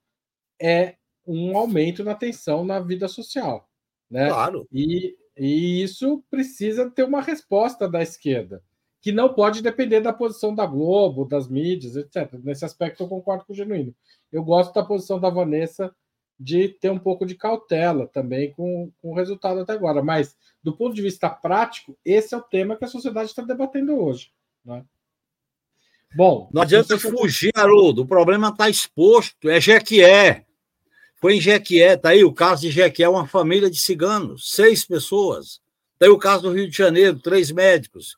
[0.60, 3.68] é um aumento na tensão na vida social.
[4.10, 4.28] Né?
[4.28, 4.66] Claro.
[4.72, 8.62] E, e isso precisa ter uma resposta da esquerda
[9.00, 12.34] que não pode depender da posição da Globo, das mídias, etc.
[12.44, 13.94] Nesse aspecto eu concordo com o Genuíno.
[14.30, 15.94] Eu gosto da posição da Vanessa
[16.38, 20.02] de ter um pouco de cautela também com, com o resultado até agora.
[20.02, 23.98] Mas, do ponto de vista prático, esse é o tema que a sociedade está debatendo
[23.98, 24.32] hoje.
[24.64, 24.84] Né?
[26.14, 26.50] Bom.
[26.52, 27.10] Não adianta você...
[27.10, 28.02] fugir, Haroldo.
[28.02, 29.48] O problema está exposto.
[29.48, 30.44] É Jequié.
[31.20, 31.94] Foi em Jequié.
[31.94, 35.60] Está aí o caso de Jequié, uma família de ciganos, seis pessoas.
[35.94, 38.16] Está aí o caso do Rio de Janeiro, três médicos.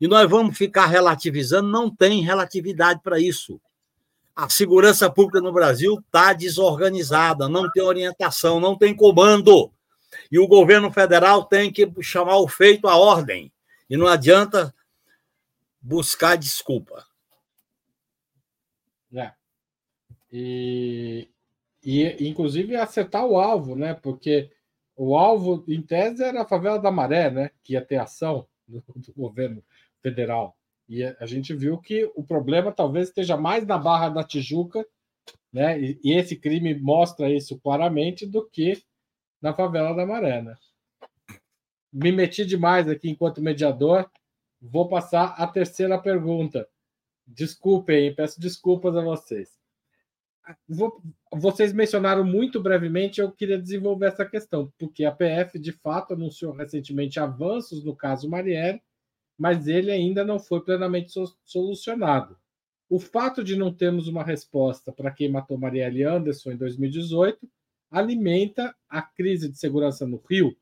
[0.00, 3.60] E nós vamos ficar relativizando, não tem relatividade para isso.
[4.34, 9.70] A segurança pública no Brasil está desorganizada, não tem orientação, não tem comando.
[10.30, 13.52] E o governo federal tem que chamar o feito à ordem.
[13.88, 14.74] E não adianta
[15.82, 17.04] buscar desculpa.
[19.12, 19.32] É.
[20.32, 21.28] E,
[21.82, 23.94] e, inclusive, acertar o alvo, né?
[23.94, 24.50] Porque
[24.96, 27.50] o alvo, em tese, era a favela da Maré, né?
[27.62, 29.62] Que ia ter ação do, do governo
[30.02, 30.56] federal.
[30.88, 34.84] E a gente viu que o problema talvez esteja mais na Barra da Tijuca,
[35.52, 35.80] né?
[35.80, 38.82] E, e esse crime mostra isso claramente do que
[39.40, 40.56] na favela da Maré, né?
[41.92, 44.10] Me meti demais aqui enquanto mediador.
[44.60, 46.68] Vou passar a terceira pergunta.
[47.26, 49.59] Desculpem, peço desculpas a vocês.
[50.68, 56.14] Vou, vocês mencionaram muito brevemente, eu queria desenvolver essa questão, porque a PF de fato
[56.14, 58.82] anunciou recentemente avanços no caso Marielle,
[59.38, 61.12] mas ele ainda não foi plenamente
[61.44, 62.36] solucionado.
[62.88, 67.48] O fato de não termos uma resposta para quem matou Marielle Anderson em 2018
[67.90, 70.56] alimenta a crise de segurança no Rio.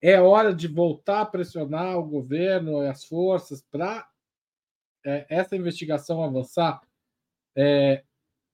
[0.00, 4.06] É hora de voltar a pressionar o governo e as forças para
[5.04, 6.80] é, essa investigação avançar.
[7.56, 8.04] É,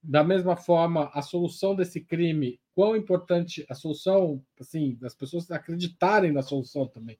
[0.03, 6.33] da mesma forma, a solução desse crime, quão importante a solução, assim, das pessoas acreditarem
[6.33, 7.19] na solução também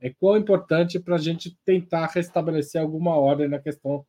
[0.00, 4.04] é quão importante para a gente tentar restabelecer alguma ordem na questão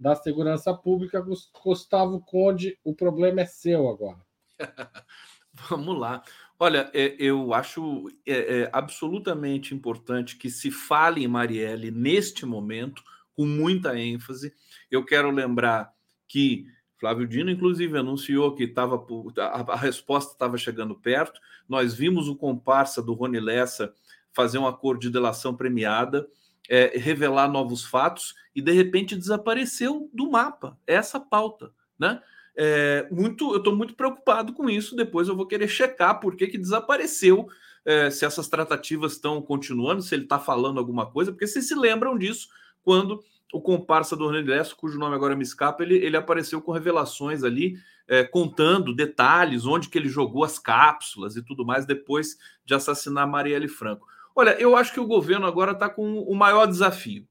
[0.00, 1.24] da segurança pública.
[1.62, 4.24] Gustavo Conde, o problema é seu agora.
[5.52, 6.22] Vamos lá.
[6.58, 13.04] Olha, é, eu acho é, é absolutamente importante que se fale em Marielle neste momento,
[13.36, 14.52] com muita ênfase.
[14.90, 15.92] Eu quero lembrar
[16.26, 16.66] que
[17.04, 19.04] Flávio Dino, inclusive, anunciou que tava,
[19.36, 21.38] a, resposta estava chegando perto.
[21.68, 23.92] Nós vimos o comparsa do Rony Lessa
[24.32, 26.26] fazer um acordo de delação premiada,
[26.66, 32.22] é, revelar novos fatos e de repente desapareceu do mapa essa pauta, né?
[32.56, 34.96] É, muito, eu estou muito preocupado com isso.
[34.96, 37.46] Depois eu vou querer checar por que, que desapareceu,
[37.84, 41.74] é, se essas tratativas estão continuando, se ele está falando alguma coisa, porque vocês se
[41.74, 42.48] lembram disso
[42.82, 43.22] quando
[43.54, 47.76] o comparsa do Lessa, cujo nome agora me escapa, ele, ele apareceu com revelações ali,
[48.08, 53.28] é, contando detalhes, onde que ele jogou as cápsulas e tudo mais depois de assassinar
[53.28, 54.08] Marielle Franco.
[54.34, 57.24] Olha, eu acho que o governo agora está com o maior desafio.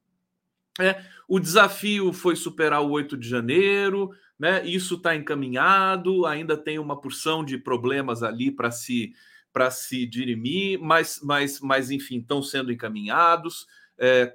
[0.79, 4.65] É, o desafio foi superar o 8 de janeiro, né?
[4.65, 9.13] Isso está encaminhado, ainda tem uma porção de problemas ali para se
[9.51, 13.67] para se dirimir, mas, mas, mas enfim, estão sendo encaminhados.
[13.97, 14.33] É,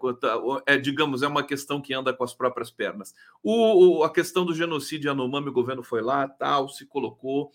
[0.66, 3.14] é, digamos, é uma questão que anda com as próprias pernas.
[3.42, 7.50] O, o, a questão do genocídio Anomami, o governo foi lá, tal, se colocou.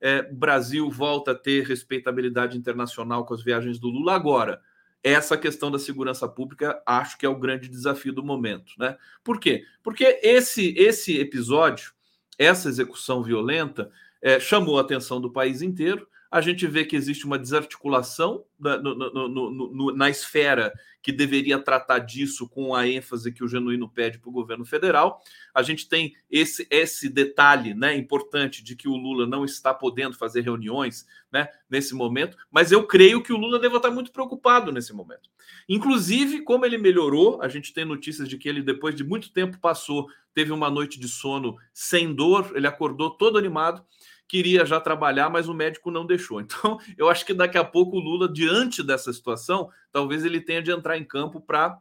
[0.00, 4.14] É, Brasil volta a ter respeitabilidade internacional com as viagens do Lula.
[4.14, 4.60] Agora,
[5.02, 8.96] essa questão da segurança pública acho que é o grande desafio do momento, né?
[9.24, 9.64] Por quê?
[9.82, 11.92] Porque esse esse episódio,
[12.36, 17.24] essa execução violenta, é, chamou a atenção do país inteiro a gente vê que existe
[17.24, 23.32] uma desarticulação na, no, no, no, na esfera que deveria tratar disso com a ênfase
[23.32, 25.22] que o Genuíno pede para o governo federal.
[25.54, 30.16] A gente tem esse, esse detalhe né, importante de que o Lula não está podendo
[30.16, 34.70] fazer reuniões né, nesse momento, mas eu creio que o Lula deve estar muito preocupado
[34.70, 35.30] nesse momento.
[35.68, 39.58] Inclusive, como ele melhorou, a gente tem notícias de que ele, depois de muito tempo,
[39.58, 43.84] passou, teve uma noite de sono sem dor, ele acordou todo animado
[44.28, 46.40] queria já trabalhar, mas o médico não deixou.
[46.48, 50.62] Então, eu acho que daqui a pouco o Lula, diante dessa situação, talvez ele tenha
[50.62, 51.80] de entrar em campo para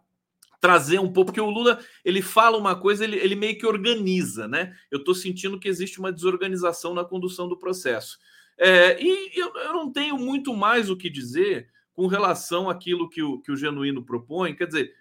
[0.60, 4.48] trazer um pouco, porque o Lula ele fala uma coisa, ele, ele meio que organiza,
[4.48, 4.76] né?
[4.90, 8.18] Eu estou sentindo que existe uma desorganização na condução do processo.
[8.58, 13.22] É, e eu, eu, não tenho muito mais o que dizer com relação àquilo que
[13.22, 14.56] o, que o Genuíno propõe.
[14.56, 14.94] Quer dizer,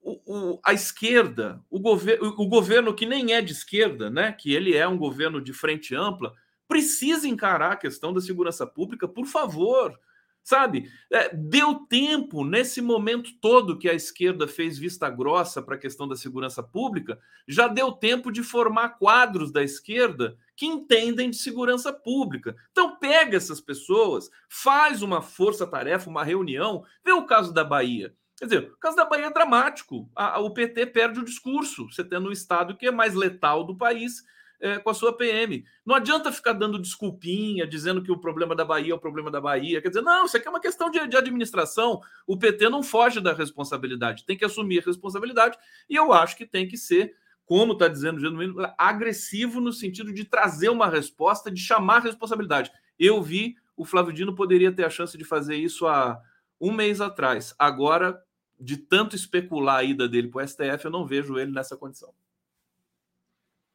[0.00, 4.32] o, o, a esquerda, o, gover, o governo que nem é de esquerda, né?
[4.32, 6.34] Que ele é um governo de frente ampla,
[6.68, 9.98] precisa encarar a questão da segurança pública, por favor.
[10.44, 15.78] Sabe, é, deu tempo nesse momento todo que a esquerda fez vista grossa para a
[15.78, 21.38] questão da segurança pública, já deu tempo de formar quadros da esquerda que entendem de
[21.38, 22.54] segurança pública.
[22.72, 28.14] Então, pega essas pessoas, faz uma força-tarefa, uma reunião, vê o caso da Bahia.
[28.36, 30.10] Quer dizer, o caso da Bahia é dramático.
[30.14, 33.64] A, a, o PT perde o discurso, você tendo um Estado que é mais letal
[33.64, 34.22] do país
[34.64, 35.62] é, com a sua PM.
[35.84, 39.38] Não adianta ficar dando desculpinha, dizendo que o problema da Bahia é o problema da
[39.38, 39.82] Bahia.
[39.82, 42.00] Quer dizer, não, isso aqui é uma questão de, de administração.
[42.26, 45.58] O PT não foge da responsabilidade, tem que assumir a responsabilidade.
[45.86, 50.14] E eu acho que tem que ser, como está dizendo o Genuíno, agressivo no sentido
[50.14, 52.72] de trazer uma resposta, de chamar a responsabilidade.
[52.98, 56.18] Eu vi, o Flávio Dino poderia ter a chance de fazer isso há
[56.58, 57.54] um mês atrás.
[57.58, 58.18] Agora,
[58.58, 62.14] de tanto especular a ida dele para o STF, eu não vejo ele nessa condição.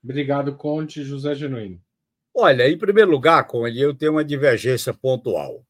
[0.03, 1.81] Obrigado, Conte José Genuíno.
[2.33, 5.65] Olha, em primeiro lugar, Conde, eu tenho uma divergência pontual.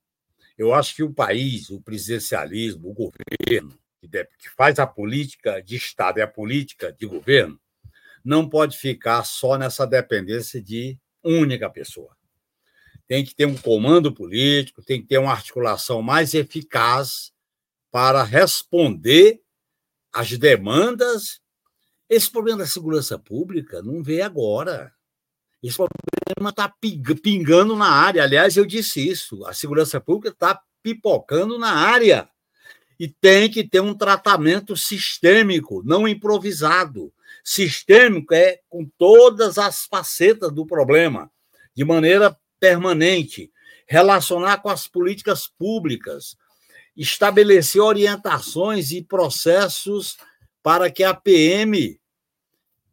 [0.57, 3.79] Eu acho que o país, o presidencialismo, o governo,
[4.37, 7.59] que faz a política de Estado e a política de governo,
[8.23, 12.15] não pode ficar só nessa dependência de única pessoa.
[13.07, 17.31] Tem que ter um comando político, tem que ter uma articulação mais eficaz
[17.89, 19.41] para responder
[20.13, 21.41] às demandas
[22.09, 24.91] esse problema da segurança pública não veio agora.
[25.61, 26.73] Esse problema está
[27.21, 28.23] pingando na área.
[28.23, 32.27] Aliás, eu disse isso: a segurança pública está pipocando na área.
[32.99, 37.13] E tem que ter um tratamento sistêmico, não improvisado.
[37.43, 41.31] Sistêmico é com todas as facetas do problema,
[41.73, 43.51] de maneira permanente.
[43.87, 46.35] Relacionar com as políticas públicas,
[46.95, 50.17] estabelecer orientações e processos
[50.61, 51.98] para que a PM,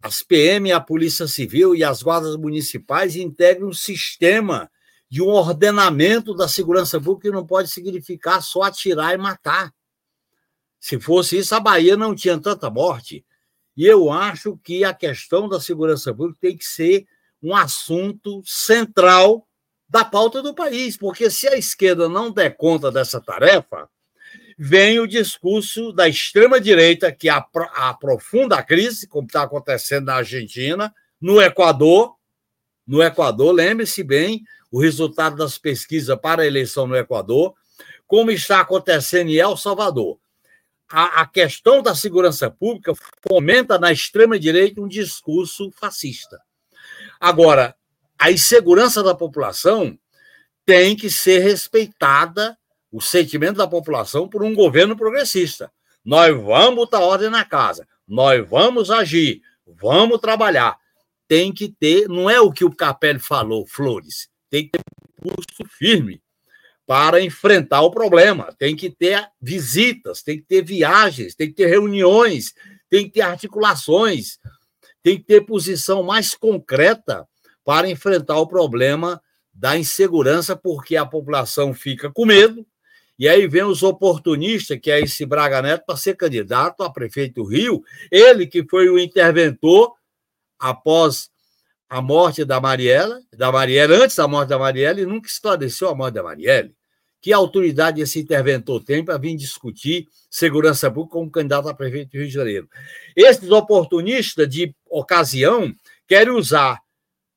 [0.07, 4.71] as PM, a Polícia Civil e as guardas municipais integrem um sistema
[5.09, 9.75] de um ordenamento da segurança pública que não pode significar só atirar e matar.
[10.79, 13.25] Se fosse isso, a Bahia não tinha tanta morte.
[13.77, 17.07] E eu acho que a questão da segurança pública tem que ser
[17.42, 19.47] um assunto central
[19.88, 23.88] da pauta do país, porque se a esquerda não der conta dessa tarefa,
[24.57, 31.40] vem o discurso da extrema-direita que aprofunda a crise, como está acontecendo na Argentina, no
[31.40, 32.17] Equador.
[32.87, 37.54] No Equador, lembre-se bem, o resultado das pesquisas para a eleição no Equador,
[38.07, 40.19] como está acontecendo em El Salvador.
[40.88, 42.92] A, a questão da segurança pública
[43.29, 46.40] fomenta na extrema-direita um discurso fascista.
[47.21, 47.75] Agora,
[48.19, 49.98] a insegurança da população
[50.65, 52.57] tem que ser respeitada
[52.97, 55.71] o sentimento da população por um governo progressista.
[56.03, 60.79] Nós vamos botar ordem na casa, nós vamos agir, vamos trabalhar.
[61.29, 64.81] Tem que ter, não é o que o Capelli falou, Flores, tem que ter
[65.21, 66.23] curso firme
[66.87, 68.55] para enfrentar o problema.
[68.59, 72.55] Tem que ter visitas, tem que ter viagens, tem que ter reuniões,
[72.88, 74.38] tem que ter articulações,
[75.03, 77.29] tem que ter posição mais concreta
[77.63, 79.21] para enfrentar o problema
[79.53, 82.67] da insegurança, porque a população fica com medo,
[83.19, 87.42] e aí vem os oportunistas, que é esse Braga Neto, para ser candidato a prefeito
[87.42, 89.94] do Rio, ele que foi o interventor
[90.58, 91.31] após
[91.88, 96.14] a morte da Mariela, da Marielle, antes da morte da Marielle, nunca esclareceu a morte
[96.14, 96.75] da Marielle.
[97.21, 102.19] Que autoridade esse interventor tem para vir discutir segurança pública como candidato a prefeito do
[102.19, 102.69] Rio de Janeiro?
[103.17, 105.73] Esses oportunistas de ocasião
[106.06, 106.81] querem usar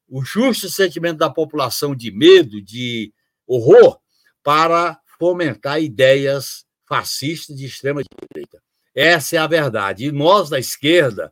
[0.08, 3.14] o justo sentimento da população de medo, de
[3.48, 4.00] horror,
[4.44, 8.60] para fomentar ideias fascistas de extrema direita.
[8.96, 10.06] Essa é a verdade.
[10.06, 11.32] E nós, da esquerda,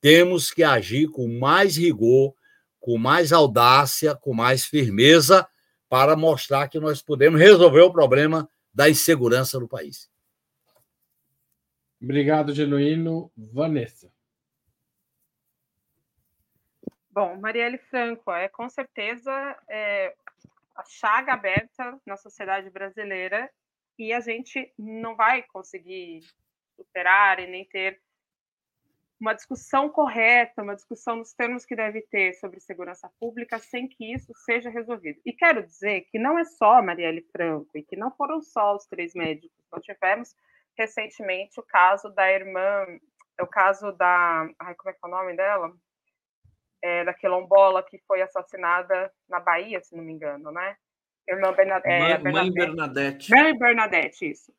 [0.00, 2.34] temos que agir com mais rigor,
[2.80, 5.46] com mais audácia, com mais firmeza,
[5.88, 10.10] para mostrar que nós podemos resolver o problema da insegurança no país.
[12.02, 13.30] Obrigado, Genuíno.
[13.36, 14.12] Vanessa.
[17.10, 19.30] Bom, Marielle Franco, é com certeza
[19.68, 20.14] é,
[20.74, 23.50] a chaga aberta na sociedade brasileira
[23.98, 26.20] e a gente não vai conseguir
[26.76, 28.00] superar e nem ter
[29.20, 34.12] uma discussão correta, uma discussão nos termos que deve ter sobre segurança pública sem que
[34.12, 35.20] isso seja resolvido.
[35.24, 38.86] E quero dizer que não é só Marielle Franco e que não foram só os
[38.86, 39.64] três médicos.
[39.72, 40.34] Nós tivemos
[40.76, 42.84] recentemente o caso da irmã,
[43.40, 45.72] o caso da, ai, como é que é o nome dela?
[46.86, 50.76] É, da quilombola que foi assassinada na Bahia, se não me engano, né?
[51.26, 51.88] Irmã Bernadette.
[51.88, 52.32] É, Bernadette.
[52.32, 53.30] Mãe Bernadette.
[53.30, 54.52] Mãe Bernadette, isso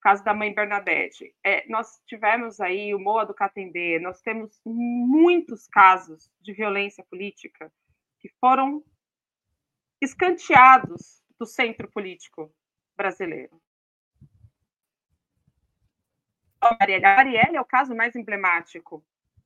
[0.00, 1.34] caso da mãe Bernadette.
[1.44, 7.72] É, nós tivemos aí o Moa do Catendê, nós temos muitos casos de violência política
[8.20, 8.82] que foram
[10.00, 12.52] escanteados do centro político
[12.96, 13.60] brasileiro.
[16.60, 19.04] A Marielle, a Marielle é o caso mais emblemático,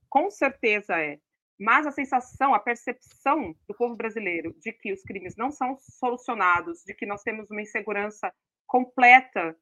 [0.09, 1.19] com certeza é.
[1.59, 6.83] Mas a sensação, a percepção do povo brasileiro de que os crimes não são solucionados,
[6.83, 8.33] de que nós temos uma insegurança
[8.65, 9.55] completa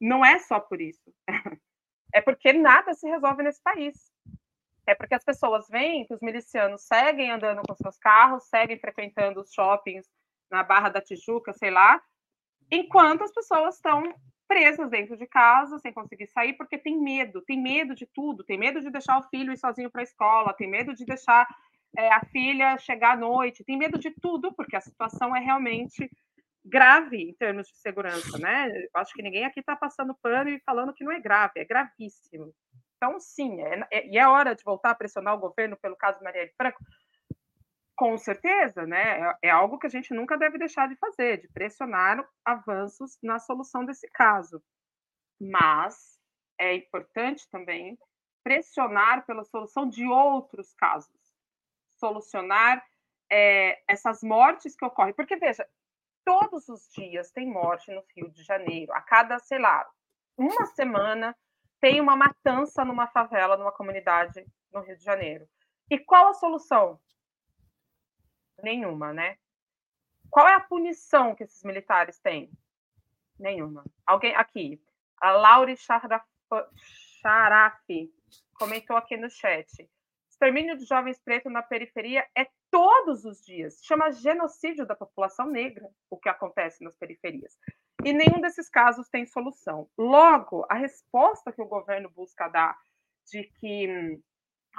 [0.00, 1.12] não é só por isso.
[2.14, 3.94] É porque nada se resolve nesse país.
[4.86, 9.42] É porque as pessoas veem que os milicianos seguem andando com seus carros, seguem frequentando
[9.42, 10.06] os shoppings
[10.50, 12.02] na Barra da Tijuca, sei lá,
[12.70, 14.02] enquanto as pessoas estão
[14.48, 18.58] presas dentro de casa, sem conseguir sair, porque tem medo, tem medo de tudo, tem
[18.58, 21.46] medo de deixar o filho ir sozinho para a escola, tem medo de deixar
[21.96, 26.10] é, a filha chegar à noite, tem medo de tudo, porque a situação é realmente
[26.64, 28.68] grave em termos de segurança, né?
[28.68, 31.64] Eu acho que ninguém aqui está passando pano e falando que não é grave, é
[31.64, 32.52] gravíssimo.
[32.96, 36.22] Então, sim, é, é, e é hora de voltar a pressionar o governo pelo caso
[36.22, 36.78] Marielle Franco?
[37.98, 39.18] Com certeza, né?
[39.42, 43.40] É, é algo que a gente nunca deve deixar de fazer, de pressionar avanços na
[43.40, 44.62] solução desse caso.
[45.40, 46.16] Mas
[46.60, 47.98] é importante também
[48.44, 51.20] pressionar pela solução de outros casos,
[51.98, 52.86] solucionar
[53.28, 55.12] é, essas mortes que ocorrem.
[55.12, 55.68] Porque, veja,
[56.24, 58.92] todos os dias tem morte no Rio de Janeiro.
[58.92, 59.84] A cada, sei lá,
[60.36, 61.36] uma semana
[61.80, 65.48] tem uma matança numa favela, numa comunidade no Rio de Janeiro.
[65.90, 67.00] E qual a solução?
[68.62, 69.36] Nenhuma, né?
[70.30, 72.50] Qual é a punição que esses militares têm?
[73.38, 73.84] Nenhuma.
[74.06, 74.80] Alguém aqui,
[75.20, 75.76] a Laure
[77.22, 78.12] Charafi
[78.54, 79.88] comentou aqui no chat.
[80.28, 83.80] Extermínio de jovens pretos na periferia é todos os dias.
[83.82, 87.58] Chama genocídio da população negra o que acontece nas periferias.
[88.04, 89.88] E nenhum desses casos tem solução.
[89.96, 92.78] Logo, a resposta que o governo busca dar
[93.26, 94.20] de que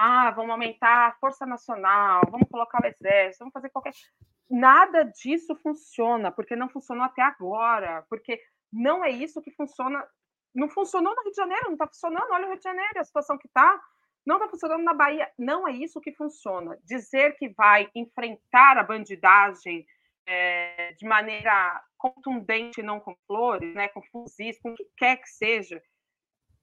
[0.02, 3.92] ah, vamos aumentar a força nacional, vamos colocar o exército, vamos fazer qualquer.
[4.50, 8.42] Nada disso funciona, porque não funcionou até agora, porque
[8.72, 10.08] não é isso que funciona.
[10.56, 12.32] Não funcionou no Rio de Janeiro, não está funcionando.
[12.32, 13.78] Olha o Rio de Janeiro, a situação que está
[14.26, 15.30] não está funcionando na Bahia.
[15.38, 16.78] Não é isso que funciona.
[16.84, 19.86] Dizer que vai enfrentar a bandidagem
[20.26, 25.28] é, de maneira contundente, não com flores, né, com fuzis, com o que quer que
[25.28, 25.82] seja,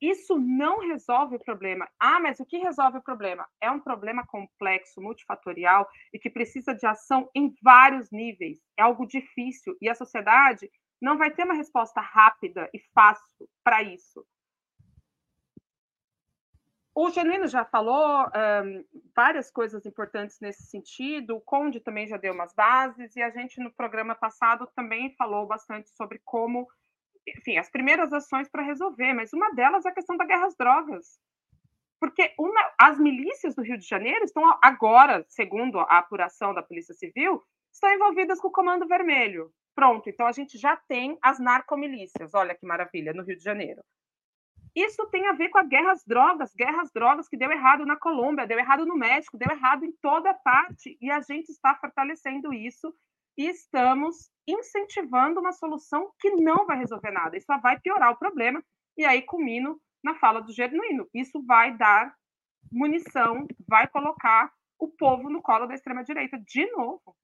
[0.00, 1.88] isso não resolve o problema.
[1.98, 3.46] Ah, mas o que resolve o problema?
[3.60, 8.58] É um problema complexo, multifatorial e que precisa de ação em vários níveis.
[8.78, 10.70] É algo difícil e a sociedade
[11.00, 14.24] não vai ter uma resposta rápida e fácil para isso.
[16.98, 18.84] O Genuíno já falou um,
[19.14, 23.60] várias coisas importantes nesse sentido, o Conde também já deu umas bases, e a gente
[23.60, 26.66] no programa passado também falou bastante sobre como,
[27.26, 30.56] enfim, as primeiras ações para resolver, mas uma delas é a questão da guerra às
[30.56, 31.18] drogas.
[31.98, 36.94] Porque uma, as milícias do Rio de Janeiro estão agora, segundo a apuração da Polícia
[36.94, 39.50] Civil, estão envolvidas com o Comando Vermelho.
[39.74, 43.82] Pronto, então a gente já tem as narcomilícias, olha que maravilha, no Rio de Janeiro.
[44.74, 47.84] isso tem a ver com a guerra às drogas, guerra às drogas que deu errado
[47.84, 51.74] na Colômbia, deu errado no México, deu errado em toda parte, e a gente está
[51.74, 52.94] fortalecendo isso
[53.36, 58.18] e estamos incentivando uma solução que não vai resolver nada, isso só vai piorar o
[58.18, 58.62] problema,
[58.96, 62.14] e aí culmino na fala do Genuíno, isso vai dar
[62.70, 67.16] munição, vai colocar o povo no colo da extrema-direita de novo.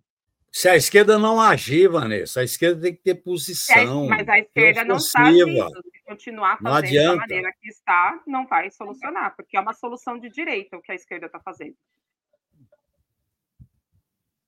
[0.50, 4.04] Se a esquerda não agir, Vanessa, a esquerda tem que ter posição.
[4.04, 5.66] É, mas a esquerda não está agindo.
[5.66, 10.28] Se continuar fazendo da maneira que está, não vai solucionar, porque é uma solução de
[10.28, 11.74] direita o que a esquerda está fazendo.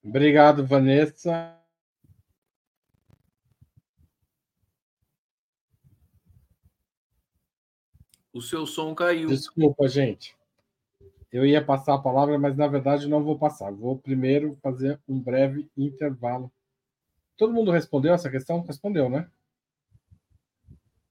[0.04, 1.58] Obrigado, Vanessa.
[8.30, 9.28] O seu som caiu.
[9.28, 10.36] Desculpa, gente.
[11.32, 13.72] Eu ia passar a palavra, mas na verdade não vou passar.
[13.72, 16.52] Vou primeiro fazer um breve intervalo.
[17.36, 18.60] Todo mundo respondeu essa questão?
[18.60, 19.28] Respondeu, né?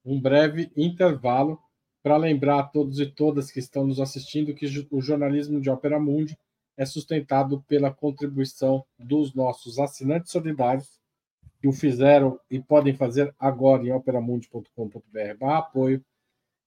[0.05, 1.59] Um breve intervalo
[2.03, 5.99] para lembrar a todos e todas que estão nos assistindo que o jornalismo de Ópera
[5.99, 6.37] Mundi
[6.77, 11.01] é sustentado pela contribuição dos nossos assinantes solidários
[11.59, 16.03] que o fizeram e podem fazer agora em operamundi.com.br/apoio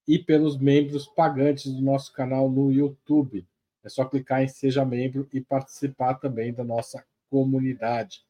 [0.09, 3.47] e pelos membros pagantes do nosso canal no YouTube.
[3.85, 8.25] É só clicar em Seja Membro e participar também da nossa comunidade.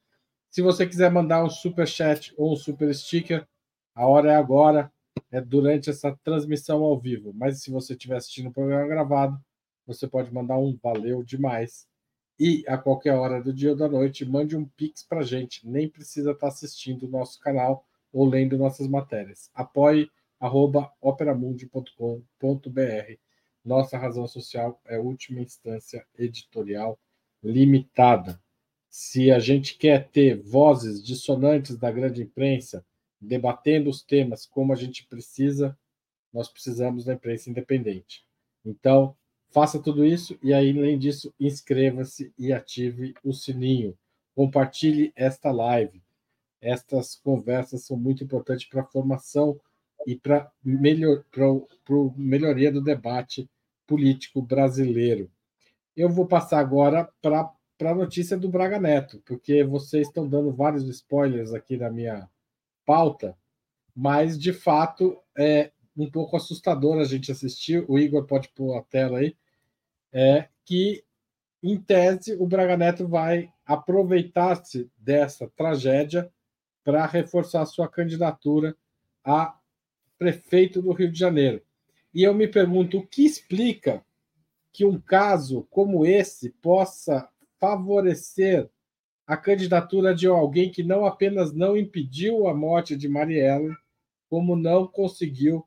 [0.51, 3.47] Se você quiser mandar um super chat ou um super sticker,
[3.95, 4.93] a hora é agora,
[5.31, 7.33] é durante essa transmissão ao vivo.
[7.35, 9.39] Mas se você estiver assistindo o programa gravado,
[9.87, 11.87] você pode mandar um valeu demais.
[12.39, 15.66] E a qualquer hora do dia ou da noite, mande um pix para gente.
[15.66, 19.51] Nem precisa estar assistindo o nosso canal ou lendo nossas matérias.
[19.55, 23.18] Apoie arroba operamundi.com.br.
[23.64, 26.99] Nossa razão social é última instância editorial
[27.43, 28.41] limitada.
[28.89, 32.84] Se a gente quer ter vozes dissonantes da grande imprensa
[33.20, 35.76] debatendo os temas como a gente precisa,
[36.32, 38.24] nós precisamos da imprensa independente.
[38.64, 39.16] Então,
[39.51, 43.97] faça tudo isso e aí, além disso, inscreva-se e ative o sininho.
[44.34, 46.03] Compartilhe esta live.
[46.61, 49.59] Estas conversas são muito importantes para a formação
[50.07, 51.24] e para melhor,
[52.16, 53.49] melhoria do debate
[53.86, 55.30] político brasileiro.
[55.97, 60.86] Eu vou passar agora para a notícia do Braga Neto, porque vocês estão dando vários
[60.88, 62.28] spoilers aqui na minha
[62.84, 63.36] pauta,
[63.94, 67.84] mas de fato é um pouco assustador a gente assistir.
[67.88, 69.36] O Igor pode pôr a tela aí.
[70.12, 71.05] É que,
[71.62, 76.30] em tese, o Braga Neto vai aproveitar-se dessa tragédia
[76.84, 78.76] para reforçar sua candidatura
[79.24, 79.59] a
[80.18, 81.62] prefeito do Rio de Janeiro.
[82.14, 84.05] E eu me pergunto o que explica
[84.72, 87.28] que um caso como esse possa
[87.59, 88.70] favorecer
[89.26, 93.74] a candidatura de alguém que não apenas não impediu a morte de Marielle,
[94.28, 95.66] como não conseguiu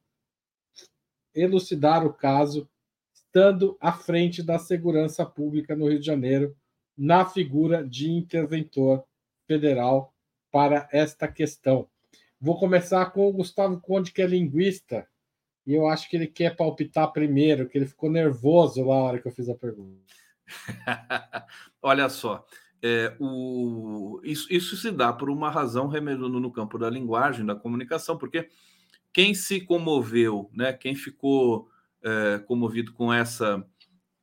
[1.34, 2.70] elucidar o caso,
[3.14, 6.56] estando à frente da segurança pública no Rio de Janeiro,
[6.98, 9.04] na figura de interventor
[9.48, 10.14] federal
[10.52, 11.88] para esta questão.
[12.40, 15.08] Vou começar com o Gustavo Conde, que é linguista,
[15.66, 19.22] e eu acho que ele quer palpitar primeiro, que ele ficou nervoso lá na hora
[19.22, 20.02] que eu fiz a pergunta.
[21.82, 22.46] Olha só,
[22.82, 27.56] é, o, isso, isso, se dá por uma razão remedando no campo da linguagem, da
[27.56, 28.50] comunicação, porque
[29.20, 31.70] quem se comoveu, né, quem ficou
[32.02, 33.66] é, comovido com essa,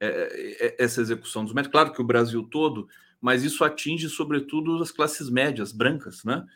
[0.00, 2.88] é, é essa execução dos médicos, claro que o Brasil todo,
[3.20, 6.46] mas isso atinge sobretudo as classes médias brancas, né?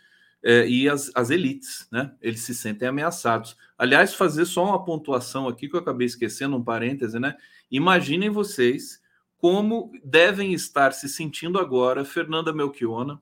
[0.43, 2.12] é, e as, as elites, né?
[2.20, 3.59] Eles se sentem ameaçados.
[3.76, 7.36] Aliás, fazer só uma pontuação aqui que eu acabei esquecendo, um parêntese, né?
[7.70, 9.03] Imaginem vocês
[9.36, 13.20] como devem estar se sentindo agora Fernanda Melchiona,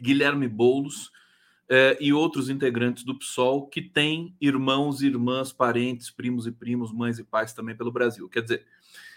[0.00, 1.12] Guilherme Boulos
[1.70, 7.20] é, e outros integrantes do PSOL que têm irmãos, irmãs, parentes, primos e primos, mães
[7.20, 8.28] e pais também pelo Brasil.
[8.28, 8.66] Quer dizer,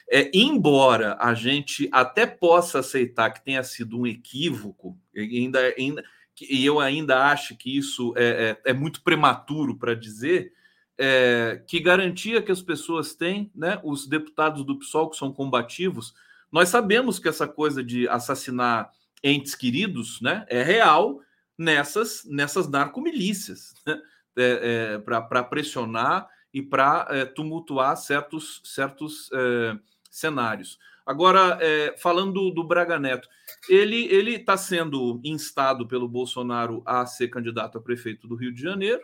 [0.08, 6.04] é, embora a gente até possa aceitar que tenha sido um equívoco, ainda, ainda
[6.40, 10.54] e eu ainda acho que isso é, é, é muito prematuro para dizer,
[10.96, 13.80] é, que garantia que as pessoas têm, né?
[13.84, 16.14] Os deputados do PSOL que são combativos,
[16.52, 18.92] nós sabemos que essa coisa de assassinar
[19.24, 21.23] entes queridos, né, é real
[21.58, 24.02] nessas nessas narcomilícias, né?
[24.36, 29.78] É, é, para pressionar e para é, tumultuar certos certos é,
[30.10, 30.80] cenários.
[31.06, 33.28] Agora, é, falando do Braga Neto,
[33.70, 38.62] ele ele está sendo instado pelo Bolsonaro a ser candidato a prefeito do Rio de
[38.62, 39.02] Janeiro.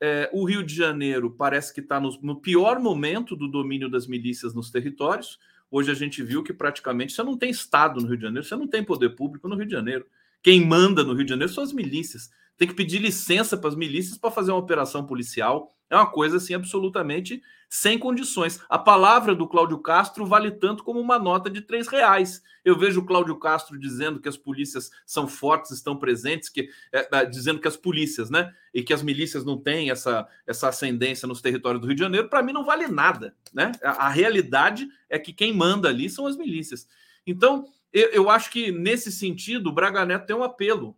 [0.00, 4.06] É, o Rio de Janeiro parece que está no, no, pior momento do domínio das
[4.06, 5.38] milícias nos territórios.
[5.70, 8.56] Hoje a gente viu que praticamente você não tem Estado no Rio de Janeiro, você
[8.56, 10.06] não tem poder público no Rio de Janeiro.
[10.42, 12.30] Quem manda no Rio de Janeiro são as milícias.
[12.56, 15.74] Tem que pedir licença para as milícias para fazer uma operação policial.
[15.90, 18.60] É uma coisa assim absolutamente sem condições.
[18.68, 22.42] A palavra do Cláudio Castro vale tanto como uma nota de três reais.
[22.64, 27.08] Eu vejo o Cláudio Castro dizendo que as polícias são fortes, estão presentes, que é,
[27.12, 31.28] é, dizendo que as polícias, né, e que as milícias não têm essa, essa ascendência
[31.28, 32.28] nos territórios do Rio de Janeiro.
[32.28, 33.72] Para mim não vale nada, né?
[33.82, 36.86] A, a, realidade é que quem manda ali são as milícias.
[37.26, 40.96] Então eu, eu acho que nesse sentido o Braga Neto tem um apelo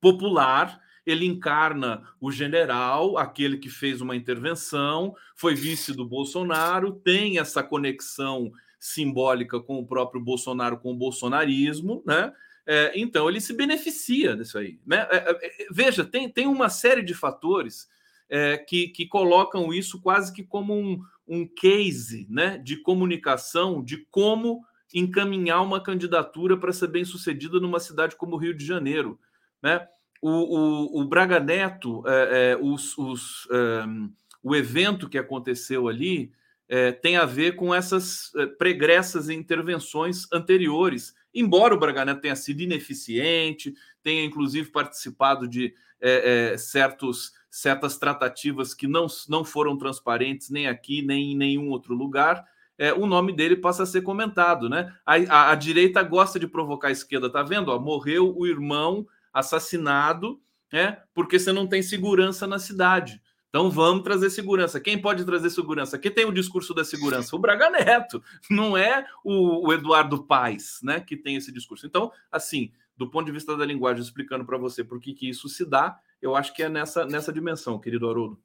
[0.00, 7.38] popular ele encarna o general, aquele que fez uma intervenção, foi vice do Bolsonaro, tem
[7.38, 12.32] essa conexão simbólica com o próprio Bolsonaro, com o bolsonarismo, né?
[12.64, 14.78] É, então ele se beneficia disso aí.
[14.86, 15.06] Né?
[15.10, 17.88] É, é, é veja, tem, tem uma série de fatores
[18.28, 24.06] é, que, que colocam isso quase que como um, um case né, de comunicação de
[24.12, 24.64] como
[24.94, 29.18] encaminhar uma candidatura para ser bem sucedida numa cidade como o Rio de Janeiro.
[29.62, 29.86] Né?
[30.22, 36.32] o, o, o Braga Neto, é, é, os, os, um, o evento que aconteceu ali
[36.68, 41.12] é, tem a ver com essas é, pregressas intervenções anteriores.
[41.34, 47.98] Embora o Braga Neto tenha sido ineficiente, tenha inclusive participado de é, é, certos, certas
[47.98, 52.44] tratativas que não, não foram transparentes nem aqui, nem em nenhum outro lugar,
[52.78, 54.94] é, o nome dele passa a ser comentado, né?
[55.04, 57.70] A, a, a, direita gosta de provocar a esquerda, tá vendo?
[57.70, 60.40] Ó, morreu o irmão assassinado,
[60.72, 61.02] né?
[61.14, 63.20] Porque você não tem segurança na cidade.
[63.48, 64.80] Então vamos trazer segurança.
[64.80, 65.98] Quem pode trazer segurança?
[65.98, 67.36] Quem tem o discurso da segurança?
[67.36, 71.00] O Braga Neto, não é o, o Eduardo Paes, né?
[71.00, 71.86] Que tem esse discurso.
[71.86, 75.48] Então, assim, do ponto de vista da linguagem, explicando para você por que, que isso
[75.48, 78.40] se dá, eu acho que é nessa, nessa dimensão, querido Haroldo.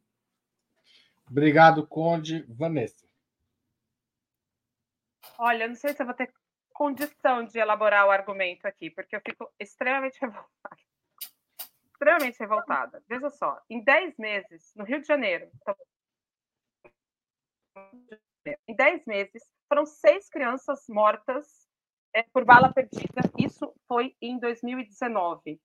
[1.30, 2.46] Obrigado, Conde.
[2.50, 3.07] Vanessa.
[5.38, 6.34] Olha, não sei se eu vou ter
[6.74, 10.78] condição de elaborar o argumento aqui, porque eu fico extremamente revoltada.
[11.92, 13.04] Extremamente revoltada.
[13.08, 15.76] Veja só, em 10 meses, no Rio de Janeiro, então,
[18.68, 21.68] em 10 meses, foram seis crianças mortas
[22.14, 23.22] é, por bala perdida.
[23.38, 25.60] Isso foi em 2019.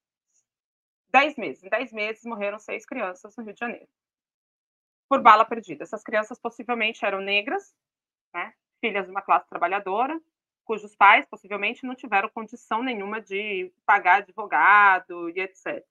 [1.11, 1.63] 10 meses.
[1.63, 3.89] Em 10 meses morreram seis crianças no Rio de Janeiro.
[5.09, 5.85] Por bala perdida.
[5.85, 7.75] Essas crianças possivelmente eram negras,
[8.35, 10.21] né, filhas de uma classe trabalhadora,
[10.65, 15.85] cujos pais possivelmente não tiveram condição nenhuma de pagar advogado e etc.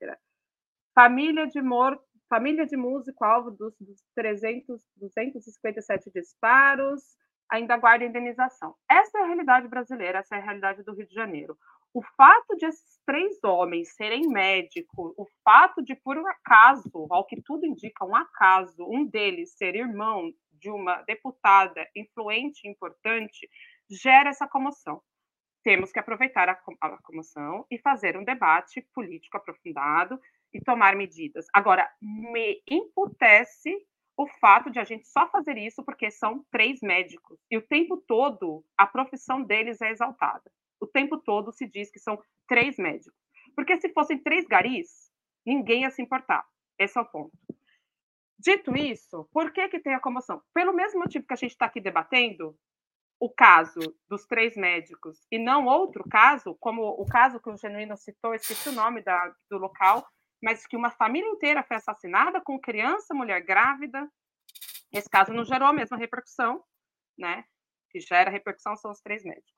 [0.94, 7.02] Família de morto, família de músico alvo dos, dos 300, 257 disparos,
[7.50, 8.74] ainda guarda indenização.
[8.90, 11.56] Essa é a realidade brasileira, essa é a realidade do Rio de Janeiro.
[11.94, 17.26] O fato de esses três homens serem médicos, o fato de, por um acaso, ao
[17.26, 20.32] que tudo indica, um acaso, um deles ser irmão
[20.62, 23.48] de uma deputada influente e importante,
[23.90, 25.02] gera essa comoção.
[25.64, 30.20] Temos que aproveitar a, a comoção e fazer um debate político aprofundado
[30.54, 31.46] e tomar medidas.
[31.52, 33.76] Agora, me imputece
[34.16, 37.96] o fato de a gente só fazer isso porque são três médicos e o tempo
[38.06, 40.50] todo a profissão deles é exaltada.
[40.80, 43.18] O tempo todo se diz que são três médicos.
[43.54, 45.10] Porque se fossem três garis,
[45.44, 46.44] ninguém ia se importar.
[46.78, 47.32] Esse é o ponto.
[48.42, 50.42] Dito isso, por que, que tem a comoção?
[50.52, 52.58] Pelo mesmo motivo que a gente está aqui debatendo,
[53.20, 53.78] o caso
[54.10, 58.70] dos três médicos e não outro caso, como o caso que o Genuíno citou, esqueci
[58.70, 60.04] o nome da, do local,
[60.42, 64.10] mas que uma família inteira foi assassinada com criança, mulher grávida.
[64.92, 66.64] Esse caso não gerou a mesma repercussão,
[67.16, 67.44] né?
[67.90, 69.54] Que gera repercussão são os três médicos.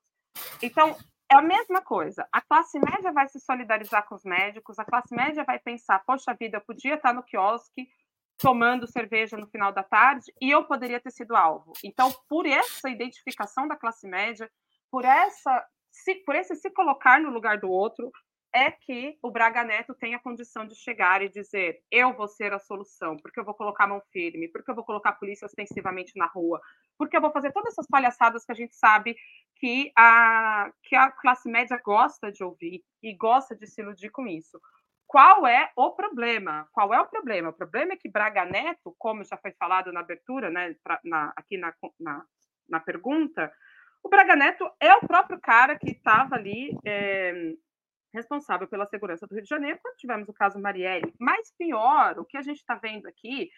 [0.61, 0.95] Então,
[1.31, 2.27] é a mesma coisa.
[2.31, 6.35] A classe média vai se solidarizar com os médicos, a classe média vai pensar: poxa
[6.39, 7.89] vida, eu podia estar no quiosque
[8.37, 11.73] tomando cerveja no final da tarde e eu poderia ter sido alvo.
[11.83, 14.49] Então, por essa identificação da classe média,
[14.91, 18.11] por essa se, por esse se colocar no lugar do outro,
[18.53, 22.53] é que o Braga Neto tem a condição de chegar e dizer: eu vou ser
[22.53, 26.13] a solução, porque eu vou colocar mão firme, porque eu vou colocar a polícia ostensivamente
[26.15, 26.61] na rua,
[26.97, 29.15] porque eu vou fazer todas essas palhaçadas que a gente sabe
[29.57, 34.25] que a, que a classe média gosta de ouvir e gosta de se iludir com
[34.25, 34.59] isso.
[35.15, 36.67] Qual é o problema?
[36.73, 37.47] Qual é o problema?
[37.47, 41.31] O problema é que Braga Neto, como já foi falado na abertura, né, pra, na,
[41.37, 42.25] aqui na, na,
[42.67, 43.49] na, pergunta,
[44.03, 47.53] o Braga Neto é o próprio cara que estava ali é,
[48.13, 51.13] responsável pela segurança do Rio de Janeiro quando tivemos o caso Marielle.
[51.17, 53.49] Mas pior, o que a gente está vendo aqui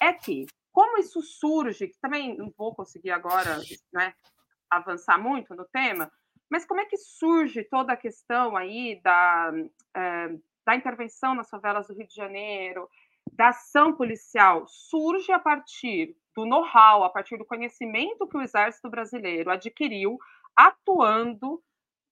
[0.00, 3.58] é que, como isso surge, que também não vou conseguir agora
[3.92, 4.14] né,
[4.70, 6.08] avançar muito no tema,
[6.48, 9.52] mas como é que surge toda a questão aí da,
[9.96, 10.38] é,
[10.70, 12.88] da intervenção nas favelas do Rio de Janeiro,
[13.32, 18.88] da ação policial, surge a partir do know-how, a partir do conhecimento que o Exército
[18.88, 20.16] Brasileiro adquiriu
[20.54, 21.60] atuando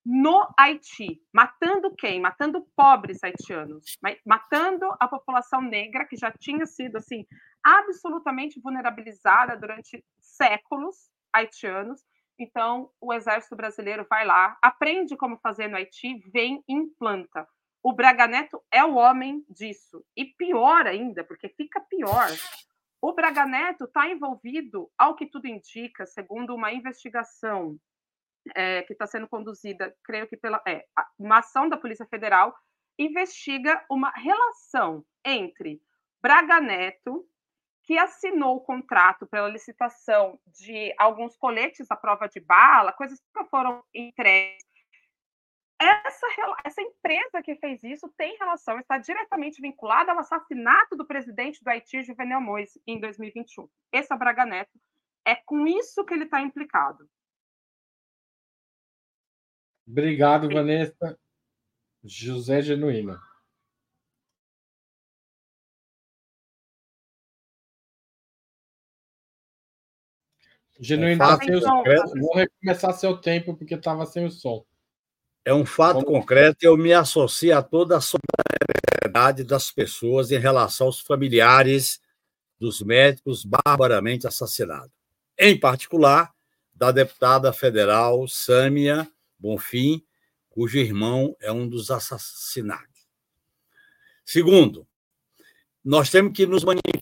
[0.05, 2.21] no Haiti, matando quem?
[2.21, 3.97] Matando pobres haitianos,
[4.27, 7.25] matando a população negra que já tinha sido assim
[7.63, 10.97] absolutamente vulnerabilizada durante séculos
[11.33, 12.01] haitianos.
[12.41, 17.47] Então, o exército brasileiro vai lá, aprende como fazer no Haiti, vem e implanta.
[17.83, 20.05] O Braga Neto é o homem disso.
[20.17, 22.29] E pior ainda, porque fica pior.
[23.01, 27.79] O Braga Neto está envolvido, ao que tudo indica, segundo uma investigação
[28.55, 30.85] é, que está sendo conduzida, creio que pela é,
[31.19, 32.55] uma ação da Polícia Federal,
[32.99, 35.81] investiga uma relação entre
[36.21, 37.25] Braga Neto,
[37.85, 43.45] que assinou o contrato pela licitação de alguns coletes à prova de bala, coisas que
[43.45, 44.68] foram entregues.
[45.81, 46.27] Essa,
[46.65, 51.69] essa empresa que fez isso tem relação, está diretamente vinculada ao assassinato do presidente do
[51.69, 53.69] Haiti, Juvenel Moise, em 2021.
[53.93, 54.77] Esse é o Braga Neto.
[55.25, 57.09] É com isso que ele está implicado.
[59.87, 61.19] Obrigado, Vanessa.
[62.03, 63.17] José Genuíno.
[70.81, 71.83] Genuíno, é um sem som.
[72.21, 74.65] Vou recomeçar seu tempo, porque estava sem o som.
[75.49, 76.11] É um fato Vamos...
[76.11, 82.03] concreto e eu me associo a toda a solidariedade das pessoas em relação aos familiares
[82.61, 84.93] dos médicos barbaramente assassinados.
[85.39, 86.35] Em particular,
[86.75, 90.05] da deputada federal Sâmia Bonfim,
[90.51, 93.09] cujo irmão é um dos assassinados.
[94.27, 94.87] Segundo,
[95.83, 96.93] nós temos que nos manifestar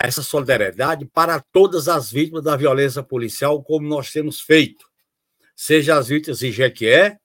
[0.00, 4.93] essa solidariedade para todas as vítimas da violência policial, como nós temos feito.
[5.54, 7.18] Seja as vítimas de Jequié,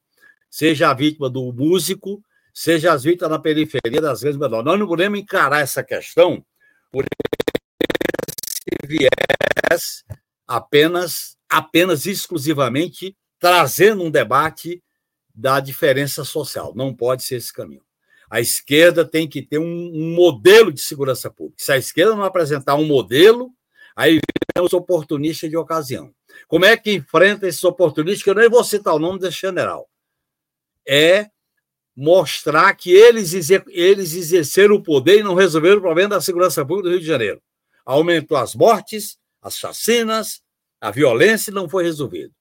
[0.49, 2.23] seja a vítima do músico,
[2.53, 4.65] seja as vítimas na periferia das grandes menores.
[4.65, 6.45] Nós não podemos encarar essa questão
[6.91, 10.03] por esse viés
[10.47, 14.83] apenas, apenas exclusivamente trazendo um debate
[15.33, 16.73] da diferença social.
[16.75, 17.83] Não pode ser esse caminho.
[18.29, 21.63] A esquerda tem que ter um, um modelo de segurança pública.
[21.63, 23.51] Se a esquerda não apresentar um modelo,
[23.99, 24.19] aí
[24.55, 26.13] vem os oportunistas de ocasião.
[26.47, 28.23] Como é que enfrenta esses oportunistas?
[28.23, 29.89] Que eu nem vou citar o nome desse general.
[30.87, 31.29] É
[31.95, 33.33] mostrar que eles,
[33.67, 37.05] eles exerceram o poder e não resolveram o problema da segurança pública do Rio de
[37.05, 37.41] Janeiro.
[37.85, 40.41] Aumentou as mortes, as chacinas,
[40.79, 42.33] a violência não foi resolvido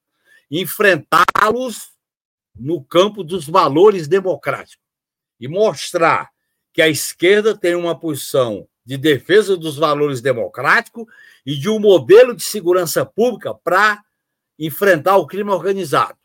[0.50, 1.90] enfrentá-los
[2.54, 4.84] no campo dos valores democráticos
[5.38, 6.30] e mostrar
[6.72, 11.04] que a esquerda tem uma posição de defesa dos valores democráticos
[11.44, 14.02] e de um modelo de segurança pública para
[14.58, 16.16] enfrentar o crime organizado,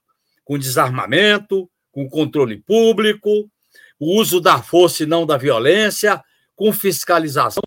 [0.45, 3.51] com desarmamento, com controle público,
[3.99, 6.23] o uso da força e não da violência,
[6.55, 7.61] com fiscalização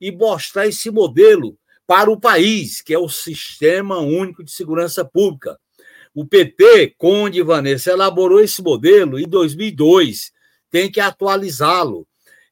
[0.00, 5.56] e mostrar esse modelo para o país, que é o Sistema Único de Segurança Pública.
[6.12, 10.32] O PT, Conde Vanessa, elaborou esse modelo em 2002,
[10.72, 12.04] tem que atualizá-lo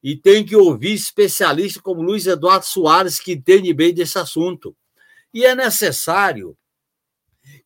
[0.03, 4.75] e tem que ouvir especialistas como Luiz Eduardo Soares, que entende bem desse assunto.
[5.33, 6.57] E é necessário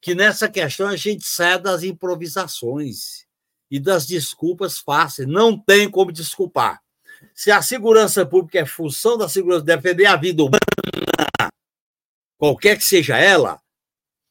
[0.02, 3.26] que nessa questão a gente saia das improvisações
[3.72, 5.28] e das desculpas fáceis.
[5.28, 6.82] Não tem como desculpar.
[7.34, 11.50] Se a segurança pública é função da segurança, defender a vida humana,
[12.38, 13.60] qualquer que seja ela,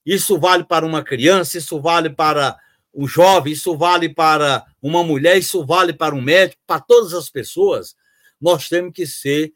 [0.04, 2.58] isso vale para uma criança, isso vale para
[2.94, 7.28] um jovem, isso vale para uma mulher, isso vale para um médico, para todas as
[7.28, 7.94] pessoas,
[8.40, 9.52] nós temos que ser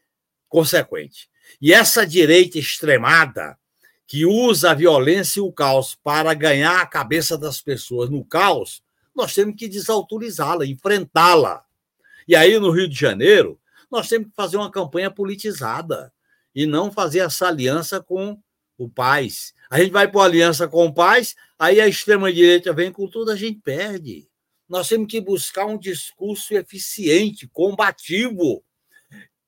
[0.47, 1.27] consequentes.
[1.61, 3.57] E essa direita extremada,
[4.05, 8.81] que usa a violência e o caos para ganhar a cabeça das pessoas no caos,
[9.15, 11.63] nós temos que desautorizá-la, enfrentá-la.
[12.27, 13.59] E aí, no Rio de Janeiro,
[13.91, 16.11] nós temos que fazer uma campanha politizada
[16.55, 18.39] e não fazer essa aliança com
[18.79, 19.53] o Paz.
[19.69, 23.35] A gente vai para aliança com o Paz, aí a extrema-direita vem com tudo, a
[23.35, 24.27] gente perde.
[24.67, 28.63] Nós temos que buscar um discurso eficiente, combativo,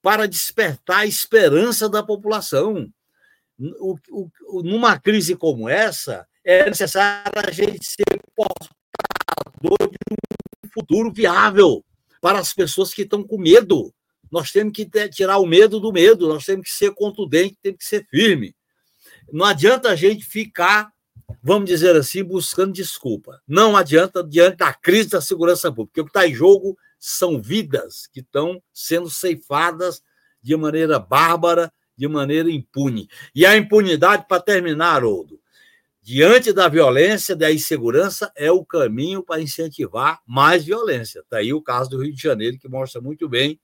[0.01, 2.91] para despertar a esperança da população.
[3.79, 11.13] O, o, numa crise como essa, é necessário a gente ser portador de um futuro
[11.13, 11.85] viável
[12.19, 13.93] para as pessoas que estão com medo.
[14.31, 17.85] Nós temos que tirar o medo do medo, nós temos que ser contundente, temos que
[17.85, 18.55] ser firme.
[19.31, 20.91] Não adianta a gente ficar,
[21.41, 23.41] vamos dizer assim, buscando desculpa.
[23.47, 27.41] Não adianta diante da crise da segurança pública, porque o que está em jogo são
[27.41, 30.01] vidas que estão sendo ceifadas
[30.41, 33.07] de maneira bárbara, de maneira impune.
[33.33, 35.39] E a impunidade, para terminar, Haroldo,
[36.01, 41.19] diante da violência, da insegurança, é o caminho para incentivar mais violência.
[41.19, 43.59] Está aí o caso do Rio de Janeiro, que mostra muito bem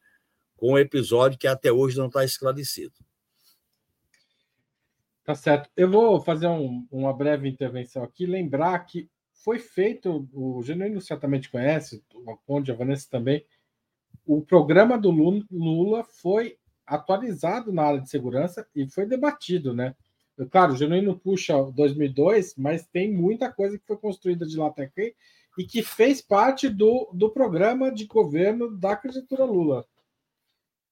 [0.56, 2.94] com um episódio que até hoje não está esclarecido.
[5.28, 5.70] Tá certo.
[5.76, 9.10] Eu vou fazer um, uma breve intervenção aqui, lembrar que
[9.44, 13.46] foi feito, o Genuíno certamente conhece, o Conde, a Vanessa também,
[14.26, 19.94] o programa do Lula foi atualizado na área de segurança e foi debatido, né?
[20.50, 24.84] Claro, o Genuíno puxa 2002, mas tem muita coisa que foi construída de lá até
[24.84, 25.14] aqui
[25.58, 29.86] e que fez parte do, do programa de governo da candidatura Lula.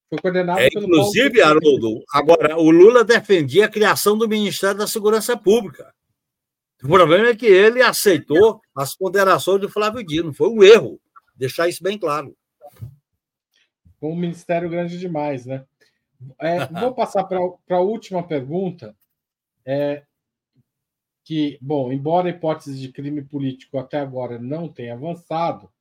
[0.10, 4.88] Foi coordenado é, pelo Inclusive, Haroldo, agora, o Lula defendia a criação do Ministério da
[4.88, 5.94] Segurança Pública.
[6.84, 10.34] O problema é que ele aceitou as ponderações do Flávio Dino.
[10.34, 11.00] Foi um erro,
[11.36, 12.36] deixar isso bem claro.
[14.02, 15.66] Um ministério grande demais, né?
[16.40, 17.40] É, vou passar para
[17.78, 18.96] a última pergunta.
[19.66, 20.04] É,
[21.24, 25.72] que, bom, embora a hipótese de crime político até agora não tenha avançado,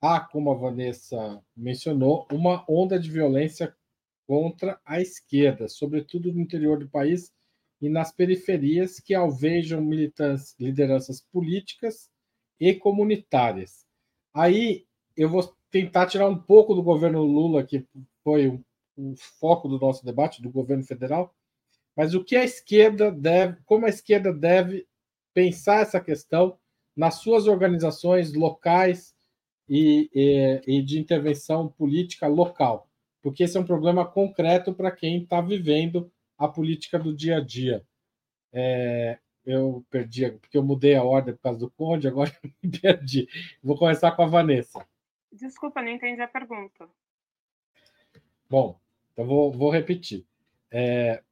[0.00, 3.74] há, como a Vanessa mencionou, uma onda de violência
[4.26, 7.32] contra a esquerda, sobretudo no interior do país
[7.80, 12.10] e nas periferias, que alvejam militantes, lideranças políticas
[12.60, 13.86] e comunitárias.
[14.34, 14.86] Aí
[15.16, 17.86] eu vou tentar tirar um pouco do governo Lula, que
[18.22, 18.64] foi o,
[18.96, 21.34] o foco do nosso debate, do governo federal,
[21.96, 24.86] mas o que a esquerda deve, como a esquerda deve
[25.34, 26.58] pensar essa questão
[26.96, 29.14] nas suas organizações locais
[29.68, 32.88] e, e, e de intervenção política local,
[33.20, 37.40] porque esse é um problema concreto para quem está vivendo a política do dia a
[37.40, 37.84] dia.
[38.52, 42.78] É, eu perdi, porque eu mudei a ordem por causa do Conde, agora eu me
[42.78, 43.28] perdi.
[43.62, 44.86] Vou começar com a Vanessa.
[45.32, 46.88] Desculpa, não entendi a pergunta.
[48.48, 48.80] Bom,
[49.12, 50.26] então vou, vou repetir.
[50.70, 51.22] É,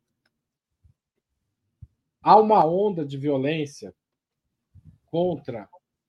[2.22, 3.94] há uma onda de violência
[5.06, 5.68] contra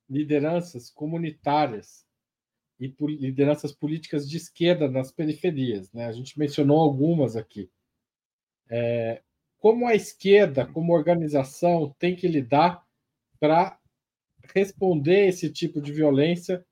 [0.10, 2.07] lideranças comunitárias
[2.80, 5.92] e lideranças políticas de esquerda nas periferias.
[5.92, 6.06] Né?
[6.06, 7.70] A gente mencionou algumas aqui.
[8.70, 9.22] É,
[9.60, 12.84] como a esquerda, como organização, tem que lidar
[13.40, 13.80] para
[14.54, 16.66] responder esse tipo de violência,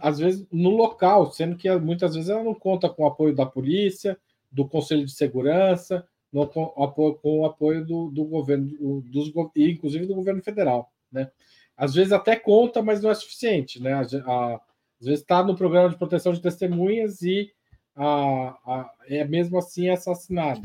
[0.00, 3.46] às vezes no local, sendo que muitas vezes ela não conta com o apoio da
[3.46, 4.18] polícia,
[4.50, 10.06] do Conselho de Segurança, no, com, apoio, com o apoio do, do governo, dos, inclusive
[10.06, 10.92] do governo federal.
[11.10, 11.30] Né?
[11.76, 13.82] Às vezes até conta, mas não é suficiente.
[13.82, 13.92] Né?
[13.92, 14.60] A, a,
[15.00, 17.52] às vezes está no programa de proteção de testemunhas e
[17.96, 20.62] a, é mesmo assim assassinado.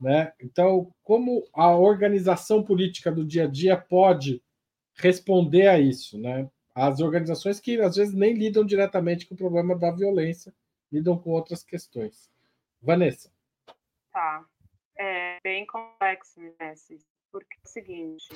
[0.00, 0.32] Né?
[0.40, 4.42] Então, como a organização política do dia a dia pode
[4.96, 6.18] responder a isso?
[6.18, 6.48] Né?
[6.74, 10.52] As organizações que às vezes nem lidam diretamente com o problema da violência,
[10.92, 12.30] lidam com outras questões.
[12.82, 13.32] Vanessa.
[14.12, 14.44] Tá
[14.96, 16.98] é bem complexo, Messi,
[17.30, 18.28] porque é o seguinte: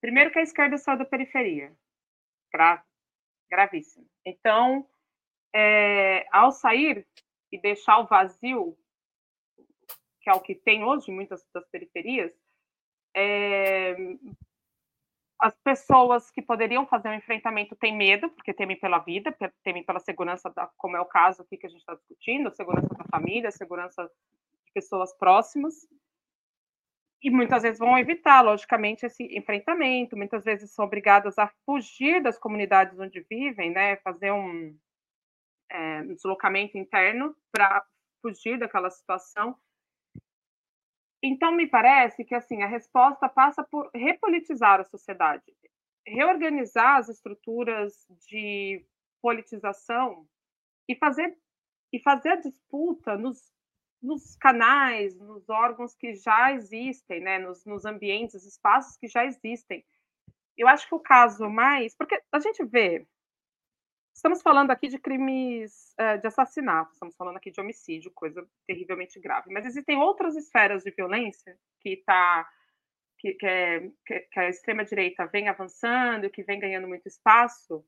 [0.00, 1.72] primeiro que a esquerda saiu da periferia,
[2.52, 2.82] grave,
[3.52, 4.08] gravíssimo.
[4.24, 4.88] Então,
[5.54, 7.06] é, ao sair
[7.52, 8.74] e deixar o vazio,
[10.22, 12.32] que é o que tem hoje muitas das periferias,
[13.14, 13.94] é,
[15.38, 20.00] as pessoas que poderiam fazer um enfrentamento têm medo, porque temem pela vida, temem pela
[20.00, 23.50] segurança, da, como é o caso aqui que a gente está discutindo, segurança da família,
[23.50, 24.10] segurança
[24.72, 25.86] pessoas próximas,
[27.22, 32.36] e muitas vezes vão evitar, logicamente, esse enfrentamento, muitas vezes são obrigadas a fugir das
[32.36, 34.76] comunidades onde vivem, né, fazer um,
[35.70, 37.86] é, um deslocamento interno para
[38.20, 39.56] fugir daquela situação.
[41.22, 45.44] Então, me parece que assim a resposta passa por repolitizar a sociedade,
[46.04, 48.84] reorganizar as estruturas de
[49.22, 50.26] politização
[50.88, 51.38] e fazer
[51.92, 53.52] e fazer a disputa nos
[54.02, 59.84] nos canais, nos órgãos que já existem, né, nos, nos ambientes, espaços que já existem.
[60.56, 61.94] Eu acho que o caso mais.
[61.94, 63.06] Porque a gente vê.
[64.14, 69.18] Estamos falando aqui de crimes uh, de assassinato, estamos falando aqui de homicídio, coisa terrivelmente
[69.18, 69.50] grave.
[69.50, 72.46] Mas existem outras esferas de violência que está
[73.18, 77.84] que, que, é, que, a extrema-direita vem avançando, que vem ganhando muito espaço,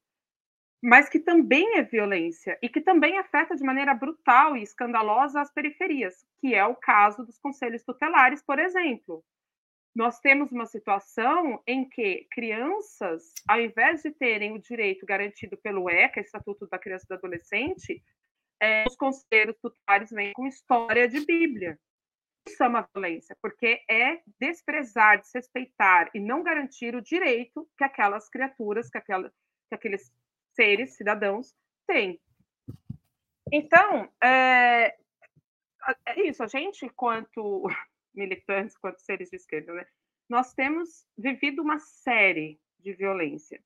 [0.83, 5.53] mas que também é violência e que também afeta de maneira brutal e escandalosa as
[5.53, 9.25] periferias, que é o caso dos conselhos tutelares, por exemplo.
[9.95, 15.89] Nós temos uma situação em que crianças, ao invés de terem o direito garantido pelo
[15.89, 18.03] ECA, Estatuto da Criança e do Adolescente,
[18.61, 21.79] é, os conselhos tutelares vêm com história de Bíblia.
[22.47, 28.29] Isso é uma violência, porque é desprezar, desrespeitar e não garantir o direito que aquelas
[28.29, 29.31] criaturas, que, aquela,
[29.69, 30.13] que aqueles
[30.55, 31.55] seres, cidadãos,
[31.87, 32.21] têm.
[33.53, 34.97] Então, é,
[36.07, 37.65] é isso, a gente, quanto
[38.15, 39.87] militantes, quanto seres de esquerda, né,
[40.29, 43.63] nós temos vivido uma série de violência.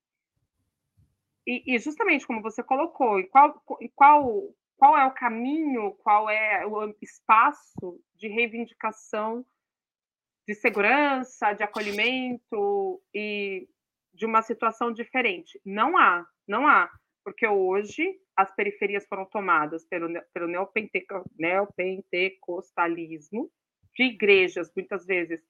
[1.47, 3.61] E, e justamente como você colocou, e qual,
[3.95, 9.45] qual, qual é o caminho, qual é o espaço de reivindicação
[10.49, 13.69] de segurança, de acolhimento e
[14.11, 15.61] de uma situação diferente.
[15.63, 16.89] Não há, não há,
[17.23, 23.51] porque hoje as periferias foram tomadas pelo, pelo neopenteco, neopentecostalismo,
[23.95, 25.43] de igrejas, muitas vezes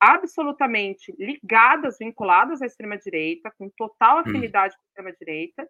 [0.00, 4.20] absolutamente ligadas, vinculadas à extrema-direita, com total hum.
[4.20, 4.78] afinidade hum.
[4.78, 5.68] com a extrema-direita.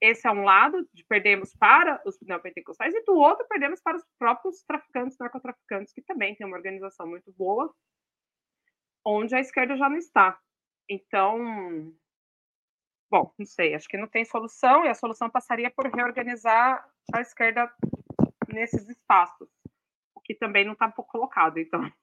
[0.00, 4.04] Esse é um lado, de perdemos para os neopentecostais, e do outro, perdemos para os
[4.18, 7.70] próprios traficantes, narcotraficantes, que também tem uma organização muito boa,
[9.04, 10.38] onde a esquerda já não está.
[10.88, 11.92] Então,
[13.10, 17.20] bom, não sei, acho que não tem solução, e a solução passaria por reorganizar a
[17.20, 17.70] esquerda
[18.48, 19.48] nesses espaços,
[20.14, 21.80] o que também não está colocado, então.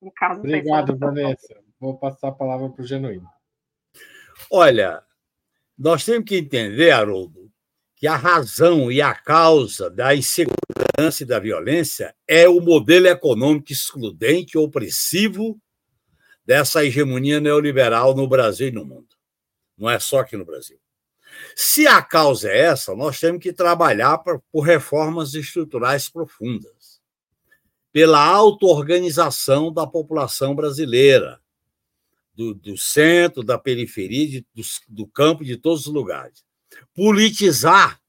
[0.00, 1.62] No caso, Obrigado, Vanessa.
[1.78, 3.28] Vou passar a palavra para o Genuíno.
[4.50, 5.02] Olha,
[5.76, 7.52] nós temos que entender, Haroldo,
[7.96, 13.72] que a razão e a causa da insegurança e da violência é o modelo econômico
[13.72, 15.60] excludente, opressivo
[16.44, 19.15] dessa hegemonia neoliberal no Brasil e no mundo.
[19.76, 20.78] Não é só aqui no Brasil.
[21.54, 27.00] Se a causa é essa, nós temos que trabalhar por reformas estruturais profundas,
[27.92, 31.40] pela auto-organização da população brasileira,
[32.34, 36.44] do, do centro, da periferia, de, do, do campo, de todos os lugares.
[36.94, 38.00] Politizar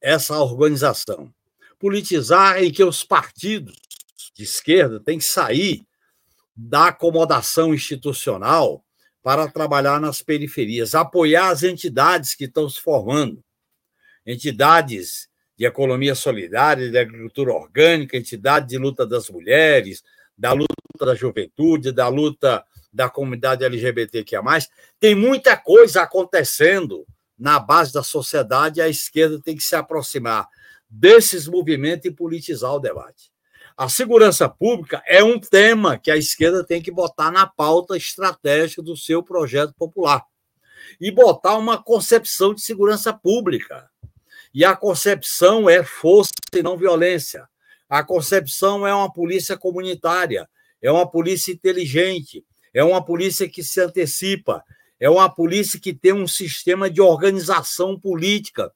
[0.00, 1.32] essa organização.
[1.78, 3.76] Politizar em que os partidos
[4.34, 5.86] de esquerda têm que sair
[6.54, 8.84] da acomodação institucional
[9.22, 13.42] para trabalhar nas periferias, apoiar as entidades que estão se formando,
[14.26, 20.02] entidades de economia solidária, de agricultura orgânica, entidade de luta das mulheres,
[20.36, 24.42] da luta da juventude, da luta da comunidade LGBTQIA+.
[24.98, 27.06] Tem muita coisa acontecendo
[27.38, 30.46] na base da sociedade a esquerda tem que se aproximar
[30.88, 33.31] desses movimentos e politizar o debate.
[33.82, 38.80] A segurança pública é um tema que a esquerda tem que botar na pauta estratégica
[38.80, 40.22] do seu projeto popular
[41.00, 43.90] e botar uma concepção de segurança pública.
[44.54, 47.48] E a concepção é força e não violência.
[47.88, 50.48] A concepção é uma polícia comunitária,
[50.80, 54.62] é uma polícia inteligente, é uma polícia que se antecipa,
[55.00, 58.72] é uma polícia que tem um sistema de organização política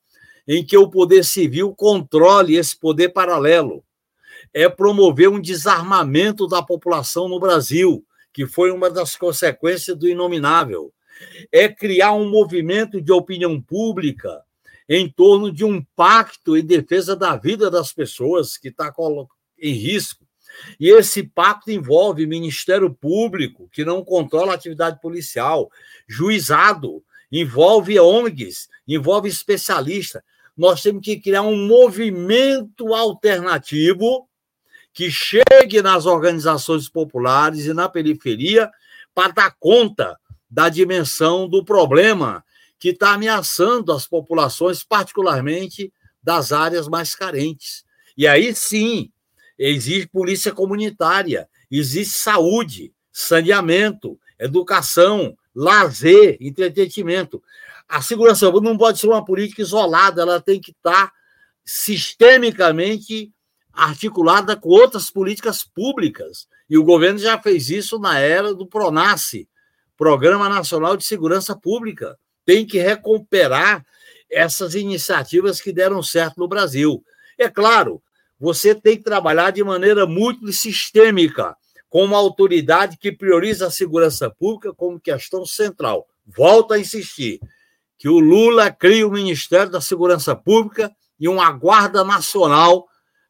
[0.49, 3.86] em que o poder civil controle esse poder paralelo
[4.57, 8.03] é promover um desarmamento da população no Brasil,
[8.33, 10.95] que foi uma das consequências do inominável.
[11.53, 14.43] É criar um movimento de opinião pública
[14.89, 18.91] em torno de um pacto em defesa da vida das pessoas que está
[19.61, 20.25] em risco.
[20.81, 25.71] E esse pacto envolve Ministério Público, que não controla a atividade policial,
[26.09, 30.23] juizado, envolve ONGs, envolve especialistas.
[30.57, 34.26] Nós temos que criar um movimento alternativo
[34.97, 38.71] que chegue nas organizações populares e na periferia
[39.15, 40.19] para dar conta
[40.49, 42.43] da dimensão do problema
[42.79, 45.93] que está ameaçando as populações, particularmente
[46.23, 47.85] das áreas mais carentes.
[48.17, 49.13] E aí sim,
[49.59, 57.43] existe polícia comunitária, existe saúde, saneamento, educação, lazer, entretenimento.
[57.87, 61.13] A segurança não pode ser uma política isolada, ela tem que estar
[61.67, 63.31] sistemicamente
[63.77, 66.47] articulada com outras políticas públicas.
[66.69, 69.49] E o governo já fez isso na era do PRONASSE,
[69.97, 72.19] Programa Nacional de Segurança Pública.
[72.45, 73.85] Tem que recuperar
[74.31, 77.05] essas iniciativas que deram certo no Brasil.
[77.39, 78.03] É claro,
[78.39, 81.57] você tem que trabalhar de maneira muito sistêmica,
[81.89, 86.07] com uma autoridade que prioriza a segurança pública como questão central.
[86.27, 87.41] Volto a insistir
[87.99, 92.87] que o Lula crie o Ministério da Segurança Pública e uma Guarda Nacional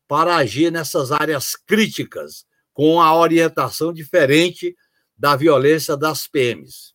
[0.08, 4.76] para agir nessas áreas críticas, com a orientação diferente
[5.16, 6.94] da violência das PMs.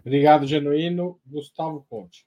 [0.00, 1.20] Obrigado, Genuíno.
[1.26, 2.26] Gustavo Ponte.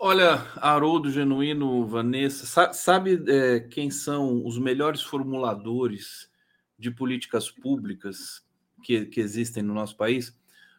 [0.00, 6.30] Olha, Haroldo Genuíno, Vanessa, sabe é, quem são os melhores formuladores
[6.78, 8.44] de políticas públicas
[8.82, 10.38] que, que existem no nosso país?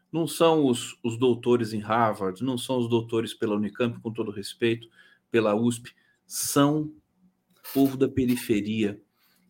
[0.10, 4.32] Não são os, os doutores em Harvard, não são os doutores pela Unicamp, com todo
[4.32, 4.88] respeito,
[5.30, 5.94] pela USP,
[6.26, 6.92] são
[7.74, 9.00] povo da periferia.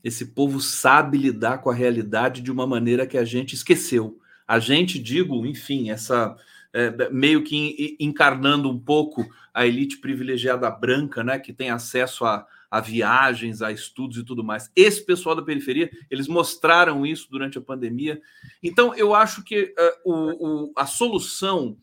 [0.04, 4.20] Esse povo sabe lidar com a realidade de uma maneira que a gente esqueceu.
[4.48, 6.36] A gente, digo, enfim, essa
[6.74, 12.46] é, meio que encarnando um pouco a elite privilegiada branca, né, que tem acesso a,
[12.72, 14.72] a viagens, a estudos e tudo mais.
[14.76, 18.22] Esse pessoal da periferia, eles mostraram isso durante a pandemia.
[18.64, 21.78] Então, eu acho que uh, o, o, a solução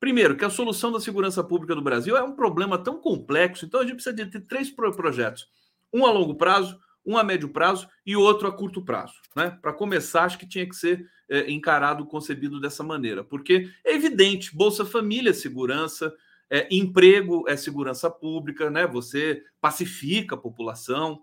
[0.00, 3.80] Primeiro, que a solução da segurança pública do Brasil é um problema tão complexo, então
[3.80, 5.48] a gente precisa de ter três projetos
[5.94, 6.76] um a longo prazo,
[7.06, 9.14] um a médio prazo e outro a curto prazo.
[9.36, 9.56] Né?
[9.62, 14.54] Para começar, acho que tinha que ser é, encarado, concebido dessa maneira, porque é evidente,
[14.54, 16.12] Bolsa Família é segurança,
[16.50, 18.86] é, emprego é segurança pública, né?
[18.86, 21.22] Você pacifica a população,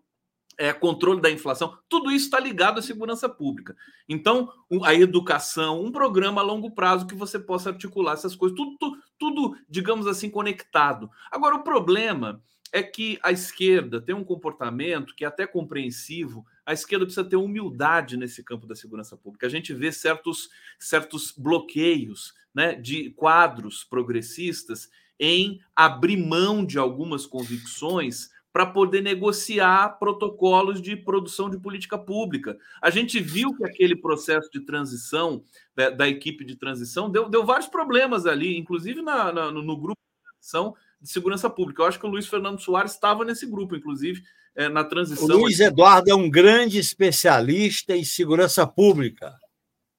[0.57, 3.75] é, controle da inflação, tudo isso está ligado à segurança pública.
[4.09, 4.51] Então,
[4.83, 8.97] a educação, um programa a longo prazo que você possa articular essas coisas, tudo, tudo,
[9.17, 11.09] tudo digamos assim, conectado.
[11.31, 12.41] Agora, o problema
[12.71, 16.45] é que a esquerda tem um comportamento que é até compreensivo.
[16.65, 19.45] A esquerda precisa ter humildade nesse campo da segurança pública.
[19.45, 20.49] A gente vê certos,
[20.79, 29.97] certos bloqueios né, de quadros progressistas em abrir mão de algumas convicções para poder negociar
[29.97, 32.57] protocolos de produção de política pública.
[32.81, 35.43] A gente viu que aquele processo de transição
[35.75, 40.01] da, da equipe de transição deu, deu vários problemas ali, inclusive na, na, no grupo
[40.01, 41.81] de transição de segurança pública.
[41.81, 44.21] Eu acho que o Luiz Fernando Soares estava nesse grupo, inclusive,
[44.55, 45.35] é, na transição.
[45.35, 49.33] O Luiz Eduardo é um grande especialista em segurança pública.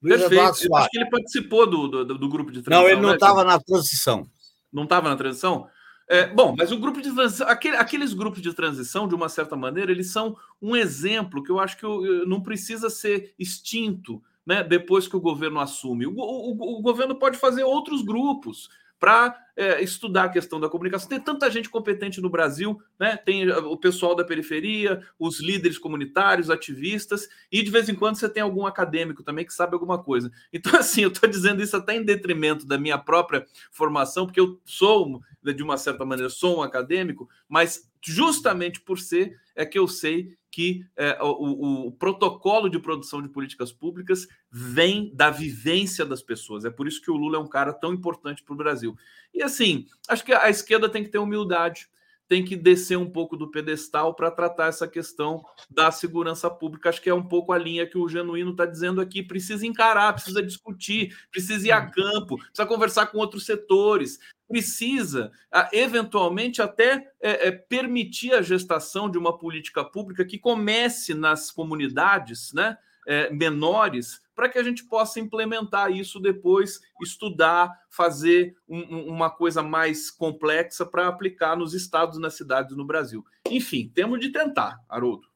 [0.02, 0.32] Luiz Perfeito.
[0.34, 0.70] Eduardo Soares.
[0.70, 2.82] Eu acho que ele participou do, do, do grupo de transição.
[2.82, 3.52] Não, ele não estava né?
[3.52, 4.26] na transição.
[4.72, 5.68] Não estava na transição?
[6.08, 9.56] É, bom, mas o grupo de transição, aquele, aqueles grupos de transição, de uma certa
[9.56, 14.62] maneira, eles são um exemplo que eu acho que eu, não precisa ser extinto né,
[14.62, 16.06] depois que o governo assume.
[16.06, 18.68] O, o, o governo pode fazer outros grupos
[19.02, 21.08] para é, estudar a questão da comunicação.
[21.08, 23.16] Tem tanta gente competente no Brasil, né?
[23.16, 28.14] Tem uh, o pessoal da periferia, os líderes comunitários, ativistas, e de vez em quando
[28.14, 30.30] você tem algum acadêmico também que sabe alguma coisa.
[30.52, 34.60] Então, assim, eu estou dizendo isso até em detrimento da minha própria formação, porque eu
[34.64, 39.88] sou, de uma certa maneira, sou um acadêmico, mas justamente por ser é que eu
[39.88, 46.22] sei que é, o, o, protocolo de produção de políticas públicas vem da vivência das
[46.22, 46.66] pessoas.
[46.66, 48.94] É por isso que o Lula é um cara tão importante para o Brasil.
[49.32, 51.88] E assim, acho que a esquerda tem que ter humildade,
[52.28, 56.90] tem que descer um pouco do pedestal para tratar essa questão da segurança pública.
[56.90, 59.22] Acho que é um pouco a linha que o Genuíno está dizendo aqui.
[59.22, 64.18] Precisa encarar, precisa discutir, precisa ir a campo, precisa conversar com outros setores,
[64.52, 65.32] precisa,
[65.72, 72.52] eventualmente, até é, é, permitir a gestação de uma política pública que comece nas comunidades
[72.52, 72.76] né,
[73.06, 79.62] é, menores, para que a gente possa implementar isso depois, estudar, fazer um, uma coisa
[79.62, 83.24] mais complexa para aplicar nos estados, nas cidades no Brasil.
[83.48, 85.26] Enfim, temos de tentar, Haroldo.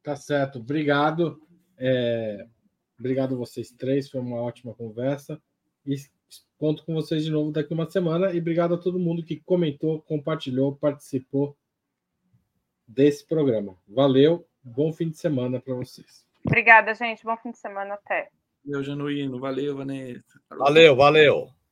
[0.00, 1.42] Tá certo, obrigado.
[1.76, 2.46] É,
[2.96, 5.42] obrigado a vocês três, foi uma ótima conversa.
[5.84, 5.96] E
[6.58, 10.00] Conto com vocês de novo daqui uma semana e obrigado a todo mundo que comentou,
[10.02, 11.56] compartilhou, participou
[12.86, 13.76] desse programa.
[13.88, 16.24] Valeu, bom fim de semana para vocês.
[16.46, 17.24] Obrigada, gente.
[17.24, 18.30] Bom fim de semana até.
[18.64, 20.40] Meu genuíno, valeu, Vanessa.
[20.50, 21.63] Valeu, valeu.